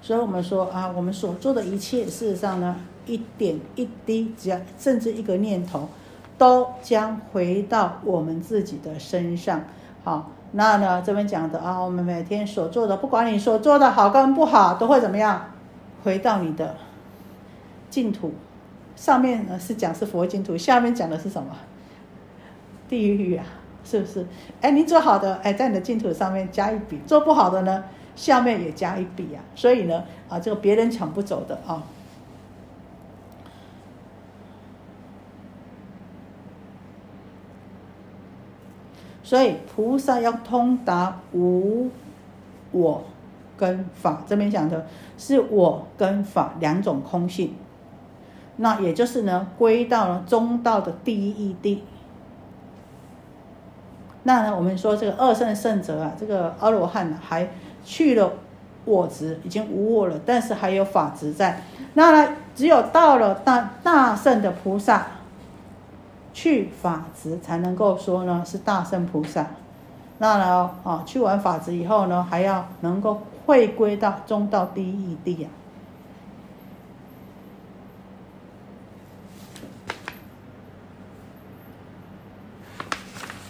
[0.01, 2.77] 所以我们说啊，我们所做的一切，事实上呢，
[3.07, 5.89] 一点一滴，只要甚至一个念头，
[6.39, 9.65] 都将回到我们自己的身上，
[10.03, 10.31] 好。
[10.53, 11.01] 那呢？
[11.05, 15.51] 这边讲的啊，我们每天所做的，不管你所做的好跟不好，都会怎么样？
[16.03, 16.75] 回到你的
[17.89, 18.35] 净土。
[18.97, 21.57] 上面呢是讲是佛净土，下面讲的是什么？
[22.89, 23.45] 地狱啊，
[23.85, 24.27] 是不是？
[24.61, 27.85] 哎，你做好的，哎，在你的净土上面加一笔；做不好的呢，
[28.17, 29.39] 下面也加一笔啊。
[29.55, 31.83] 所以呢，啊，这个别人抢不走的啊。
[39.31, 41.89] 所以菩萨要通达无
[42.73, 43.05] 我
[43.57, 44.85] 跟法，这边讲的
[45.17, 47.55] 是我跟法两种空性。
[48.57, 51.79] 那也就是呢，归到了中道的第一义谛。
[54.25, 57.51] 那呢，我们说这个二圣圣者啊，这个阿罗汉还
[57.85, 58.33] 去了
[58.85, 61.63] 我执，已经无我了，但是还有法执在。
[61.95, 65.07] 那呢，只有到了大大圣的菩萨。
[66.43, 69.47] 去法执才能够说呢是大圣菩萨，
[70.17, 75.51] 那呢啊去完法执以后呢，还要能够回归到中道第一义谛啊。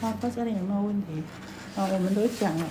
[0.00, 1.22] 好，到这里有没有问题？
[1.76, 2.66] 啊，我们都讲了，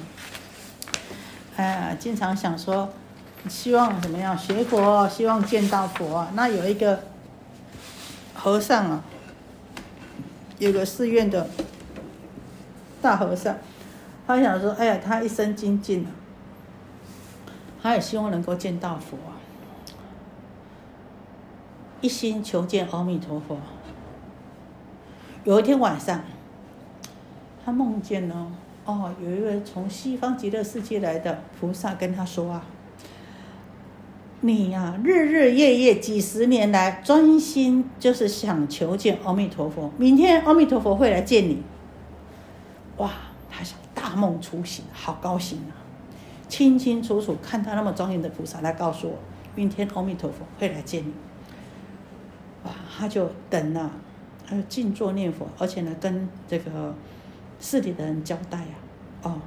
[1.55, 2.89] 哎，经常想说，
[3.47, 6.27] 希望怎么样学佛，希望见到佛。
[6.33, 6.99] 那有一个
[8.33, 9.01] 和尚啊。
[10.59, 11.47] 有个寺院的
[13.01, 13.55] 大和尚，
[14.27, 16.05] 他想说：“哎呀，他一生精进
[17.81, 19.17] 他也希望能够见到佛，
[22.01, 23.57] 一心求见阿弥陀佛。”
[25.45, 26.21] 有一天晚上，
[27.65, 28.51] 他梦见了
[28.83, 32.65] 哦，有一位从西方极乐世界来的菩萨跟他说啊。
[34.41, 39.91] 你呀，日日夜夜几十年来专心就是想求见阿弥陀佛。
[39.97, 41.61] 明天阿弥陀佛会来见你，
[42.95, 43.11] 哇！
[43.49, 45.75] 他想大梦初醒，好高兴啊！
[46.47, 49.17] 清清楚楚看到那么庄严的菩萨来告诉我，
[49.55, 51.11] 明天阿弥陀佛会来见你。
[52.63, 52.71] 哇！
[52.97, 53.91] 他就等了，
[54.47, 56.95] 他就静坐念佛，而且呢，跟这个
[57.59, 58.73] 寺里的人交代啊，
[59.23, 59.41] 哦，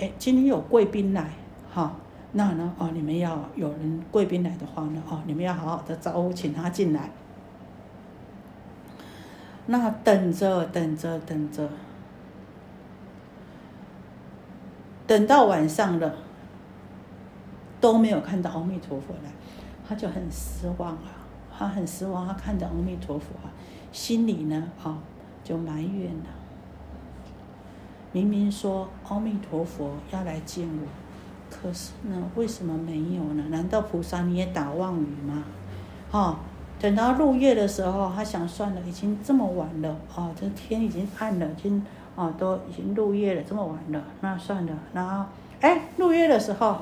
[0.00, 1.30] 哎，今天有贵宾来，
[1.72, 1.94] 哈。
[2.34, 2.74] 那呢？
[2.78, 5.02] 哦，你们要有人贵宾来的话呢？
[5.08, 7.10] 哦，你们要好好的招呼，请他进来。
[9.66, 11.68] 那等着等着等着，
[15.06, 16.14] 等到晚上了，
[17.80, 19.30] 都没有看到阿弥陀佛来，
[19.86, 21.12] 他就很失望啊！
[21.56, 23.52] 他很失望，他看着阿弥陀佛啊，
[23.92, 24.98] 心里呢，啊，
[25.44, 26.30] 就埋怨了。
[28.10, 31.01] 明明说阿弥陀佛要来见我。
[31.52, 33.44] 可是呢，为什么没有呢？
[33.50, 35.44] 难道菩萨你也打妄语吗？
[36.10, 36.40] 哈，
[36.80, 41.84] 等到入夜的时候，他想算了，已经这么晚了，哦，这天已经暗了，已经
[42.16, 44.72] 哦都已经入夜了，这么晚了，那算了。
[44.92, 45.26] 然后，
[45.60, 46.78] 哎，入夜的时候，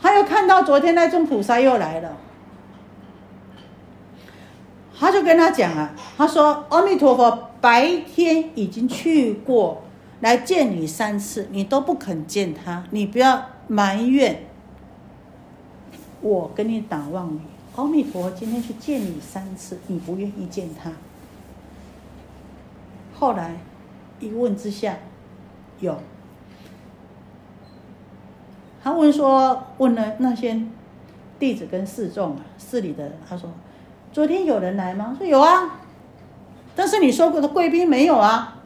[0.00, 2.16] 他又看到昨天那尊菩萨又来了，
[4.96, 9.82] 他就跟他讲啊，他说阿弥陀佛白天已经去过
[10.20, 13.46] 来见你三次，你都不肯见他，你不要。
[13.68, 14.44] 埋怨
[16.20, 17.40] 我跟你打妄语，
[17.76, 20.92] 阿弥陀今天去见你三次，你不愿意见他。
[23.14, 23.56] 后来
[24.20, 24.96] 一问之下，
[25.80, 25.96] 有
[28.82, 30.60] 他问说，问了那些
[31.38, 33.48] 弟子跟侍众啊，寺里的，他说
[34.12, 35.14] 昨天有人来吗？
[35.16, 35.80] 说有啊，
[36.74, 38.58] 但是你说过的贵宾没有啊。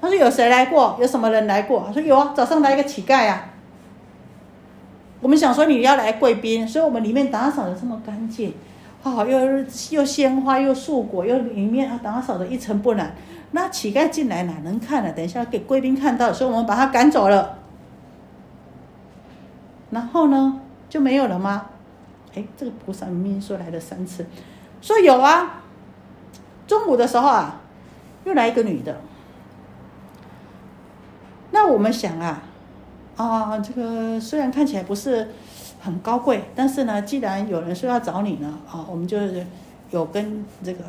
[0.00, 0.96] 他说有谁来过？
[1.00, 1.84] 有什么人来过？
[1.86, 3.50] 他说有啊，早上来一个乞丐啊。
[5.26, 8.54] 我们想说你要来贵宾，所以我们里面打扫的这么干净，
[9.02, 13.12] 啊，又又鲜花又素果，又里面啊打扫的一尘不染。
[13.50, 15.10] 那乞丐进来哪能看呢？
[15.10, 17.58] 等一下给贵宾看到，所以我们把他赶走了。
[19.90, 21.70] 然后呢就没有了吗？
[22.36, 24.24] 哎，这个菩萨明明说来了三次，
[24.80, 25.64] 说有啊。
[26.68, 27.62] 中午的时候啊，
[28.22, 29.00] 又来一个女的。
[31.50, 32.44] 那我们想啊。
[33.16, 35.28] 啊，这个虽然看起来不是
[35.80, 39.16] 很高贵，但是呢，既然有人说要找你呢，啊，我们就
[39.90, 40.84] 有跟这个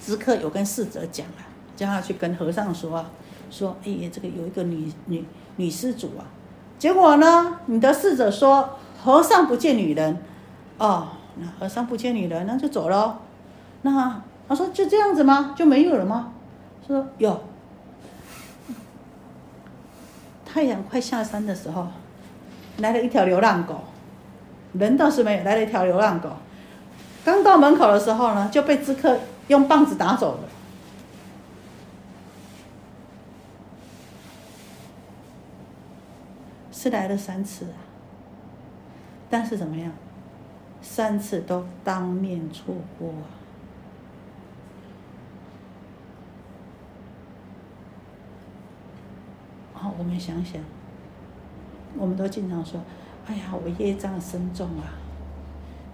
[0.00, 1.44] 知客有跟侍者讲啊，
[1.76, 3.10] 叫他去跟和尚说啊，
[3.50, 5.24] 说，哎，这个有一个女女
[5.56, 6.24] 女施主啊，
[6.78, 8.70] 结果呢，你的侍者说
[9.02, 10.16] 和尚不见女人，
[10.78, 13.20] 哦，那和尚不见女人，那就走了。
[13.82, 15.54] 那他说就这样子吗？
[15.54, 16.32] 就没有了吗？
[16.86, 17.42] 说有。
[20.52, 21.86] 太阳快下山的时候，
[22.78, 23.84] 来了一条流浪狗，
[24.72, 26.30] 人倒是没有，来了一条流浪狗。
[27.24, 30.48] 刚到门口的时候呢，就被知客用棒子打走了。
[36.72, 37.78] 是来了三次啊，
[39.28, 39.92] 但是怎么样？
[40.82, 43.12] 三次都当面错过。
[49.74, 50.60] 好，我们想想，
[51.98, 52.78] 我们都经常说
[53.26, 54.94] ：“哎呀，我业障深重啊，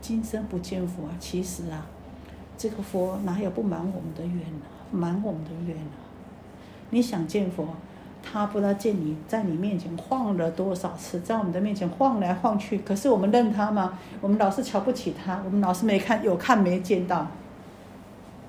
[0.00, 1.86] 今生不见佛啊。”其实啊，
[2.58, 4.66] 这个佛哪有不满我们的愿呢？
[4.90, 5.92] 满我们的愿呢？
[6.90, 7.68] 你想见佛，
[8.22, 12.78] 他不知道见你在你面前晃了多少次，在我们的面前晃来晃去。
[12.78, 13.98] 可是我们认他吗？
[14.20, 17.26] 我们老是瞧不起他，我们老是没看有看没见到。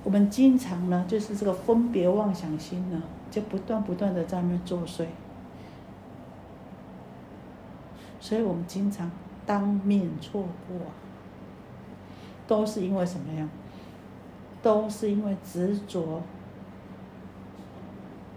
[0.03, 5.05] 我们经常呢，就是这个分别妄想心呢，就不断不断的在那作祟。
[8.19, 9.09] 所以我们经常
[9.45, 10.77] 当面错过，
[12.47, 13.47] 都是因为什么呀？
[14.61, 16.21] 都是因为执着。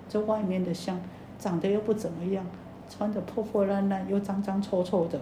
[0.09, 1.01] 这外面的像
[1.39, 2.45] 长得又不怎么样，
[2.89, 5.21] 穿的破破烂烂又脏脏臭臭的。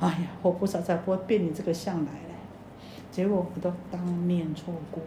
[0.00, 2.34] 哎呀，活菩萨才不会变你这个相来嘞！
[3.10, 5.02] 结果我都当面错过。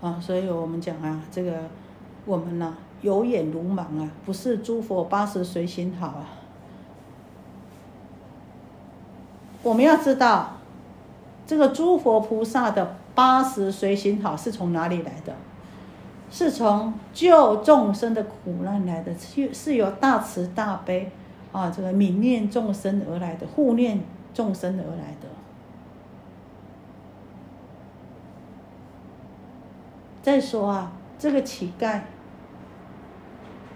[0.00, 1.62] 啊，所以我们讲啊，这个
[2.24, 6.26] 我们呢有眼如盲啊，不是诸佛八十随行好啊。
[9.62, 10.56] 我们要知道，
[11.46, 12.96] 这个诸佛菩萨的。
[13.14, 15.34] 八十随行好是从哪里来的？
[16.30, 21.10] 是从救众生的苦难来的，是是由大慈大悲
[21.50, 24.00] 啊，这个悯念众生而来的，护念
[24.32, 25.28] 众生而来的。
[30.22, 32.02] 再说啊，这个乞丐，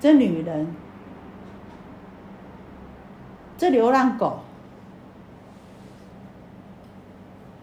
[0.02, 0.66] 这女人，
[3.56, 4.40] 这流浪狗。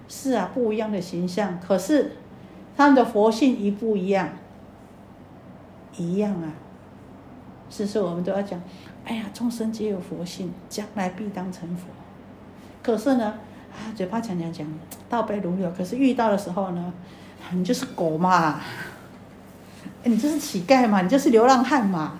[0.07, 2.13] 是啊，不一样的形象，可是
[2.77, 4.29] 他们的佛性一不一样，
[5.97, 6.53] 一样啊。
[7.69, 8.61] 是说我们都要讲，
[9.03, 11.87] 哎呀，众生皆有佛性，将来必当成佛。
[12.81, 13.33] 可是呢，
[13.73, 14.65] 啊，嘴巴讲讲讲，
[15.09, 16.93] 倒背如流，可是遇到的时候呢，
[17.51, 18.61] 你就是狗嘛，
[20.05, 22.13] 你就是乞丐嘛，你就是流浪汉嘛。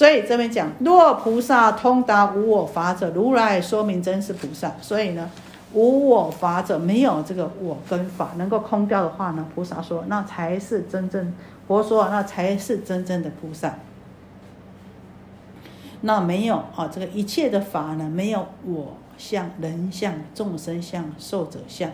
[0.00, 4.72] 所以这边讲，若菩萨通达无我法者，如来说明真是菩萨。
[4.80, 5.30] 所以呢，
[5.74, 11.34] 无我法者没有这个我跟法能够空掉的话呢，菩萨说那才是真正
[11.68, 13.74] 佛说那才是真正的菩萨。
[16.00, 21.90] 那没有啊，这个一切的法呢，没有我相、人相、众生相、寿者相。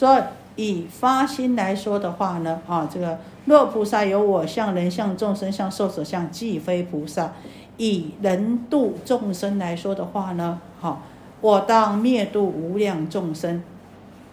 [0.00, 0.22] 所以
[0.56, 7.32] 以发心来说的话呢，啊，这个若菩萨有我相、人相、众生相、寿者相，即非菩萨。
[7.76, 11.02] 以人度众生来说的话呢，好，
[11.42, 13.62] 我当灭度无量众生。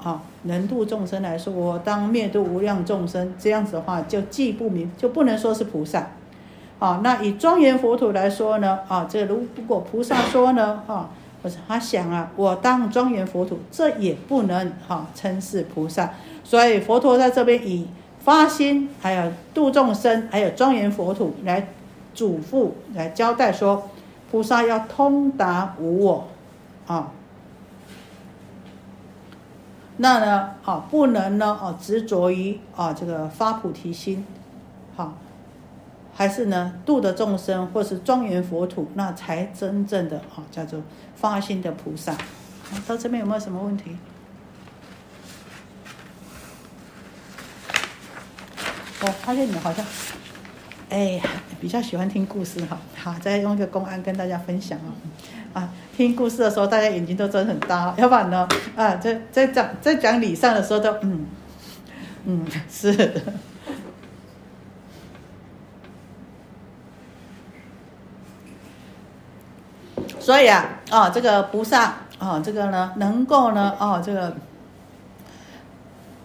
[0.01, 6.07] 啊，人度众生来说，我当灭度无量众生，这样子的话就既不明，就不能说是菩萨。
[6.79, 11.09] 啊，那以庄严佛土来说呢，啊，这如如果菩萨说呢，啊。
[11.67, 16.11] 他想啊，我当庄严佛土，这也不能哈称是菩萨。
[16.43, 17.87] 所以佛陀在这边以
[18.19, 21.67] 发心，还有度众生，还有庄严佛土来
[22.13, 23.89] 嘱咐、来交代说，
[24.31, 26.27] 菩萨要通达无我
[26.87, 27.11] 啊。
[29.97, 34.25] 那呢，啊不能呢，啊执着于啊这个发菩提心，
[34.95, 35.13] 好。
[36.17, 40.81] 还是呢，度的众生，或是庄严佛土，那才真正的啊，叫做
[41.15, 42.17] 发心的菩萨。
[42.87, 43.95] 到这边有没有什么问题？
[49.01, 49.85] 我发现你好像，
[50.89, 51.21] 哎，
[51.61, 52.79] 比较喜欢听故事哈。
[52.95, 54.89] 好，再用一个公安跟大家分享啊。
[55.53, 61.27] 啊，听故事的时候，大家眼睛都睁很大，要不然呢，啊，在在讲在讲礼上的时候都嗯
[62.25, 63.21] 嗯是。
[70.27, 74.35] 所以啊，啊，这个菩萨啊，这个呢，能够呢，哦，这个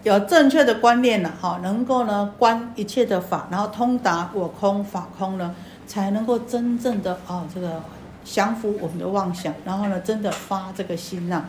[0.02, 5.54] 有正确的观念了，哈，能够呢观一切的法，然后通达我空法空呢，
[5.86, 7.80] 才能够真正的啊，这个
[8.24, 11.44] 降服我们的妄想，然后呢，真的发这个心呐。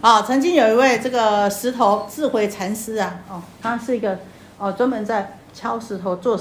[0.00, 4.16] 啊，曾经有一位这个石头智慧禅师啊，哦，他是一个
[4.58, 6.40] 哦，专门在敲石头做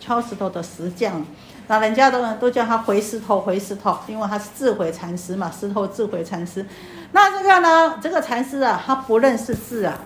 [0.00, 1.24] 敲石头的石匠。
[1.72, 6.66] 那人家都都叫他回石头，回石头，因为他是智慧禅师嘛，石头智慧禅师。
[7.12, 9.98] 那这个呢，这个禅师啊，他不认识字啊。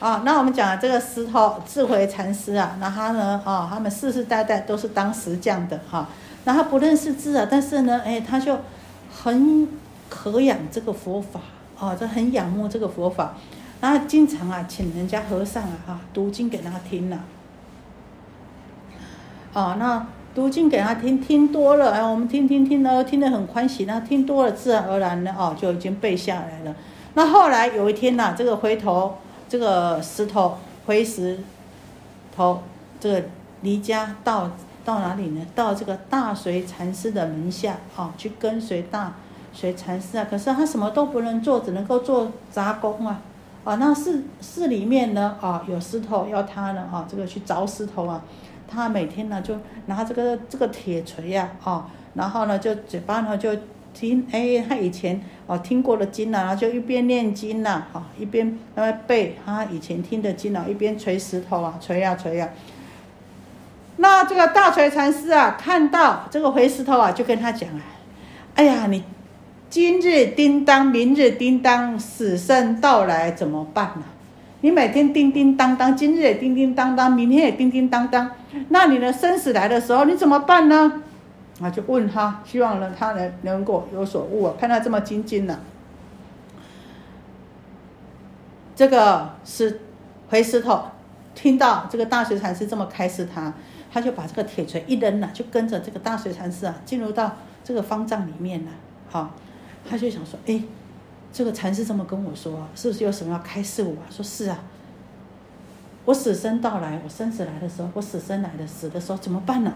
[0.00, 6.08] 啊，那我们讲这个石头智慧禅师啊，那他呢，啊，他们世世代代都是当石匠的哈。
[6.42, 8.58] 那他不认识字啊，但是呢，哎，他就
[9.22, 9.68] 很
[10.08, 11.38] 可仰这个佛法，
[11.78, 13.36] 啊，这很仰慕这个佛法。
[13.80, 17.20] 然后经常啊，请人家和尚啊，哈，读经给他听呐。
[19.52, 26.74] 哦，那读经给他听，听多了，哎，我们听听听呢，听得很欢喜，那听多了，自然而然呢，哦，就已经背下来了。
[27.14, 29.18] 那后来有一天呐，这个回头，
[29.48, 31.38] 这个石头回石
[32.36, 32.62] 头，
[33.00, 33.22] 这个
[33.62, 34.50] 离家到
[34.84, 35.46] 到哪里呢？
[35.54, 39.14] 到这个大随禅师的门下，哦，去跟随大
[39.52, 40.26] 随禅师啊。
[40.28, 43.20] 可是他什么都不能做，只能够做杂工啊。
[43.68, 48.24] 啊，那寺寺里面呢，啊，有石头要他呢，啊，这个去凿石头啊。
[48.66, 49.54] 他每天呢就
[49.84, 53.54] 拿这个这个铁锤呀，啊，然后呢就嘴巴呢就
[53.92, 62.48] 听，哎，他以前哦听过的经啊，就一边念经呐，啊，一边呃背他以前听的经啊，一边锤石头啊，锤呀锤呀。
[63.98, 67.82] 那这个大锤禅师啊，看到这个回石头啊，就跟他讲啊，
[68.54, 69.04] 哎呀，你
[69.70, 74.02] 今日叮当，明日叮当，死生到来怎么办呢？
[74.62, 78.30] 你每天叮叮当当，今日也叮叮当当，明天也叮叮当当，
[78.70, 81.02] 那你的生死来的时候你怎么办呢？
[81.60, 84.54] 啊，就问他，希望呢他能能够有所悟啊。
[84.58, 85.60] 看他这么精进呢，
[88.74, 89.82] 这个是
[90.30, 90.84] 回石头，
[91.34, 93.52] 听到这个大水禅师这么开示他，
[93.92, 98.70] 他就把这个铁锤一扔了，就跟着这个大水禅师啊进入到这个方丈里面了。
[99.10, 99.34] 好，
[99.88, 100.62] 他就想说，哎。
[101.30, 103.94] 这个禅师这么跟我说，是不是有什么要开示我？
[104.10, 104.58] 说是啊，
[106.06, 109.74] 我死生到来，我生死来的时候，我死生来的死的时候怎么办呢？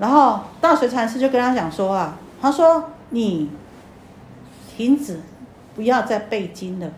[0.00, 3.48] 然后大水禅师就跟他讲说啊，他说你
[4.76, 5.20] 停止，
[5.76, 6.90] 不要再背经了，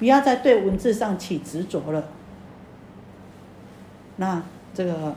[0.00, 2.02] 不要再对文字上起执着了。
[4.16, 4.42] 那
[4.74, 5.14] 这个，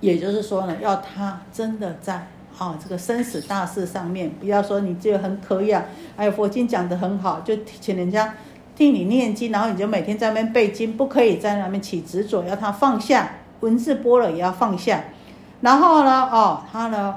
[0.00, 2.26] 也就是说呢，要他真的在。
[2.58, 5.84] 啊，这个生死大事上面，不要说你就很可以啊，
[6.16, 8.34] 哎佛经讲的很好，就请人家
[8.74, 13.30] 替你念经，然后你就每天在那边背经，不可以在那边起执着，要他放下
[13.60, 15.04] 文字播了也要放下。
[15.60, 17.16] 然后呢，哦，他呢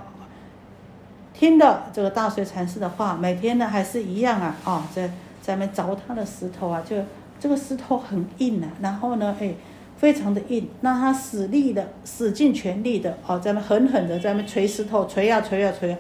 [1.33, 5.07] 听了这个大水禅师的话，每天呢还是一样啊，哦，在
[5.41, 6.97] 在那边凿他的石头啊，就
[7.39, 9.53] 这个石头很硬啊，然后呢，哎。
[9.99, 15.97] 非常的硬，那他使力的，使尽全力的，哦，在那狠狠的在那锤石头，锤呀锤呀锤。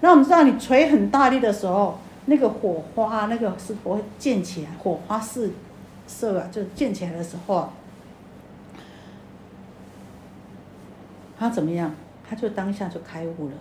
[0.00, 5.50] 那我们知道，你锤很大力的时候，那个火花，那个石头会溅起来，火花四
[6.06, 7.70] 射啊，就溅起来的时候啊，
[11.36, 11.92] 他怎么样？
[12.28, 13.54] 他就当下就开悟了。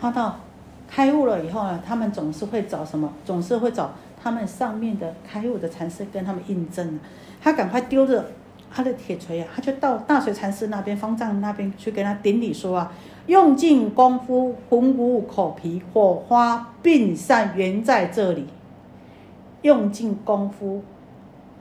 [0.00, 0.40] 他到
[0.88, 3.12] 开悟了以后呢，他们总是会找什么？
[3.26, 3.92] 总是会找。
[4.22, 7.00] 他们上面的开悟的禅师跟他们印证了，
[7.40, 8.30] 他赶快丢着
[8.70, 12.92] 他的铁锤啊，他就到大水禅师那边方丈那边去跟他顶礼说啊，
[13.26, 18.46] 用尽功夫魂无口皮，火花并散缘在这里。
[19.62, 20.82] 用尽功夫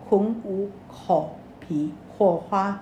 [0.09, 2.79] 魂无口皮，火花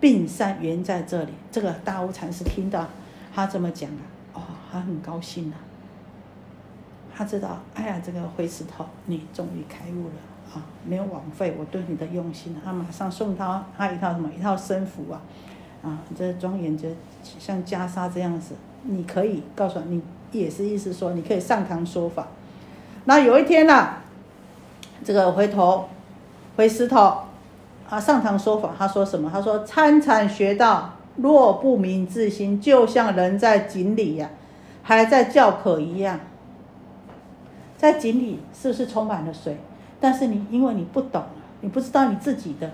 [0.00, 1.32] 并散缘在这里。
[1.52, 2.88] 这个大悟禅师听到
[3.32, 4.02] 他这么讲啊，
[4.34, 4.42] 哦，
[4.72, 5.69] 他很高兴啊。
[7.20, 10.64] 他知道，哎呀，这个灰石头，你终于开悟了啊！
[10.86, 12.56] 没有枉费我对你的用心。
[12.64, 15.20] 他马上送他他一套什么一套僧服啊，
[15.84, 16.88] 啊，这庄严就
[17.38, 18.54] 像袈裟这样子。
[18.84, 20.00] 你可以告诉你，
[20.32, 22.26] 也是意思说，你可以上堂说法。
[23.04, 23.96] 那有一天呢，
[25.04, 25.90] 这个回头
[26.56, 27.18] 灰石头
[27.90, 29.28] 啊上堂说法，他说什么？
[29.30, 34.30] 他说参禅学道，若不明自心，就像人在井里呀，
[34.82, 36.18] 还在叫渴一样。
[37.80, 39.56] 在井里是不是充满了水？
[39.98, 41.22] 但是你因为你不懂，
[41.62, 42.70] 你不知道你自己的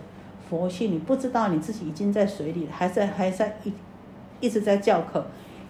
[0.50, 3.72] 佛性，你不知道你自己已经在水里，还在还在一
[4.40, 5.24] 一直在叫渴。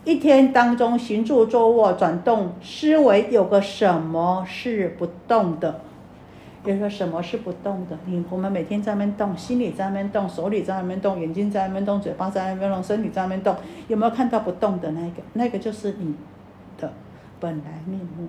[0.07, 5.83] 一天当中行住坐卧转动思维，有个什么是不动的？
[6.65, 7.99] 有个什么是不动的？
[8.07, 13.55] 你我们每天在那边动，心里在那边动，手里在那边动，眼睛在那边动，嘴巴在那边动，身体在那边动，
[13.89, 15.23] 有没有看到不动的那个？
[15.35, 16.15] 那个就是你
[16.79, 16.91] 的
[17.39, 18.27] 本来面目。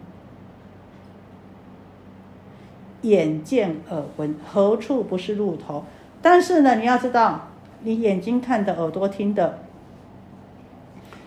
[3.02, 5.84] 眼见耳闻，何处不是路头？
[6.22, 7.48] 但是呢，你要知道，
[7.82, 9.60] 你眼睛看的、耳朵听的、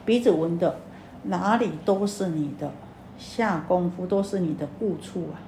[0.04, 0.76] 鼻子闻的，
[1.24, 2.72] 哪里都是你的
[3.16, 5.38] 下功夫，都是你的悟处啊，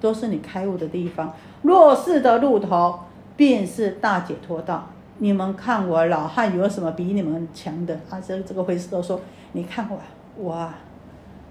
[0.00, 1.32] 都是你开悟的地方。
[1.62, 3.00] 若是的路头，
[3.36, 4.88] 便是大解脱道。
[5.22, 7.98] 你们看我老汉有什么比你们强的？
[8.10, 9.20] 啊，这这个回事都说，
[9.52, 9.98] 你看我，
[10.36, 10.78] 我啊，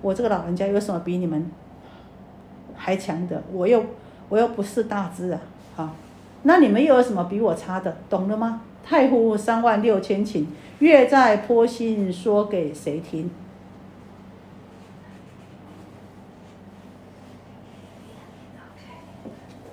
[0.02, 1.50] 我这个老人家有什么比你们？
[2.82, 3.84] 还强的，我又
[4.30, 5.42] 我又不是大智啊，
[5.76, 5.94] 啊，
[6.44, 7.98] 那你们又有什么比我差的？
[8.10, 8.62] 懂了吗？
[8.84, 10.46] 太湖三万六千顷，
[10.80, 13.30] 月在坡心，说给谁听？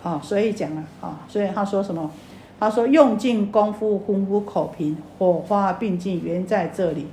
[0.02, 2.10] 啊，所以讲了啊，所以他说什么？
[2.58, 7.06] 他说用尽功夫，魂无口平，火花并进，原在这里。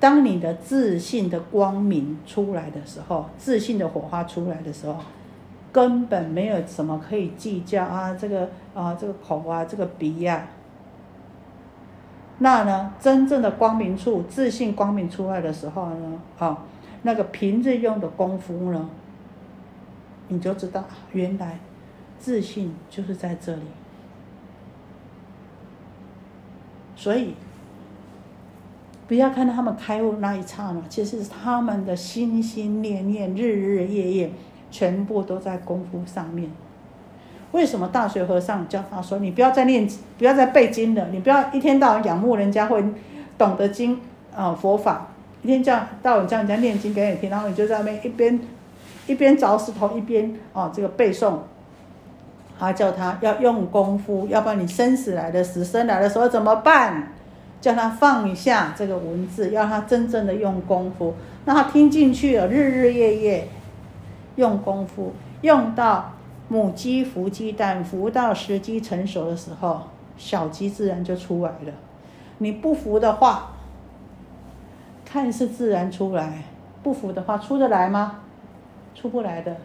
[0.00, 4.96] 当你的自信的光明出来的时候，自信的火花出来的时候，
[5.72, 10.46] 根本没有什么可以计较啊，这个啊，这个口啊，这个鼻呀。
[12.38, 16.58] 那呢，真正的光明处，自信光明出来的时候呢，啊，
[17.02, 18.88] 那个平日用的功夫呢，
[20.28, 21.58] 你就知道，原来
[22.20, 23.62] 自信就是在这里。
[26.94, 27.34] 所以。
[29.08, 34.30] 不要看到他们开悟那一刹那，其实是他们的心心念念、日日夜夜，
[34.70, 36.50] 全部都在功夫上面。
[37.52, 39.88] 为什么大学和尚教他说：“你不要再念，
[40.18, 42.84] 不要再背经了，你不要一天到晚仰慕人家会
[43.38, 43.98] 懂得经
[44.36, 45.08] 啊佛法，
[45.42, 48.38] 一天叫到晚叫人家念经给你听，然后你就在那边一边
[49.06, 51.38] 一边凿石头一边啊这个背诵。”
[52.60, 57.12] 他叫他要用功夫，要不然你生死来的死生来的时候怎么办？
[57.60, 63.48] 叫他放下这个文字，要他真正的用功夫，让他听进去了，日日夜夜
[64.36, 66.12] 用功夫，用到
[66.48, 69.82] 母鸡孵鸡蛋，孵到时机成熟的时候，
[70.16, 71.72] 小鸡自然就出来了。
[72.38, 73.50] 你不服的话，
[75.04, 76.44] 看似自然出来，
[76.84, 78.20] 不服的话出得来吗？
[78.94, 79.56] 出不来的。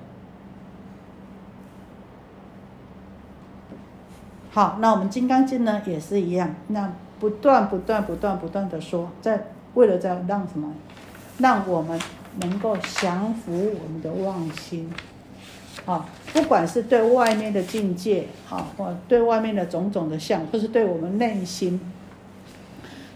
[4.50, 6.92] 好，那我们《金刚经》呢也是一样，那。
[7.24, 9.46] 不断不断不断不断的说，在
[9.76, 10.74] 为了在让什么，
[11.38, 11.98] 让我们
[12.42, 14.92] 能够降服我们的妄心，
[15.86, 21.80] 啊，不管是对外面的境界，啊，或对外面的种种的相，或是对我们内心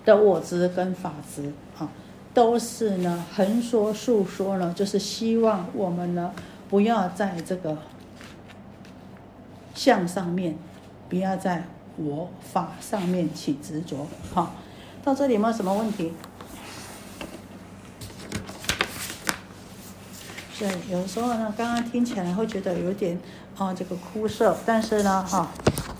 [0.06, 1.90] 的我执跟法执，啊，
[2.34, 6.32] 都是呢横说竖说呢，就是希望我们呢
[6.70, 7.78] 不要在这个
[9.76, 10.58] 相上面，
[11.10, 11.66] 不要在。
[11.98, 14.54] 我法上面起执着，好，
[15.04, 16.14] 到这里有没有什么问题？
[20.60, 23.20] 对，有时候呢，刚刚听起来会觉得有点
[23.58, 25.50] 啊，这个枯涩，但是呢，哈，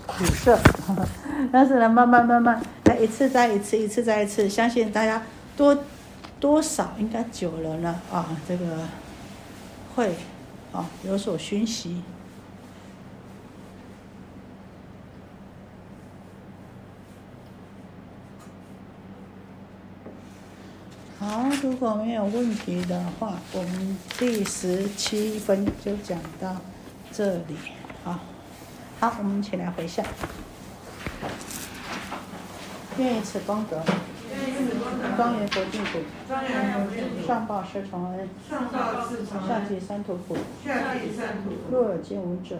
[0.06, 0.58] 苦涩，
[1.52, 5.22] 但是呢，慢慢慢慢，来一次再一次，一次再一次，相信大家
[5.56, 5.78] 多
[6.40, 8.64] 多少应该久了呢，啊，这个
[9.94, 10.16] 会
[10.72, 12.02] 啊有所熏习。
[21.28, 26.56] 好，如果没有问题的话，我们第十七分就讲到
[27.12, 27.54] 这里。
[28.02, 28.18] 好，
[28.98, 30.02] 好，我们起来回向。
[32.96, 33.84] 愿以此功德，
[35.16, 35.98] 庄严佛净土，
[37.26, 38.28] 上报四重恩，
[39.48, 40.36] 下济三途苦，
[41.70, 42.56] 若有见闻者，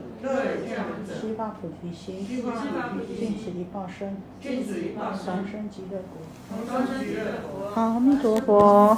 [1.21, 6.13] 悉发菩提心，尽此一报身，同生极乐国。
[7.75, 8.97] 好，阿弥陀佛。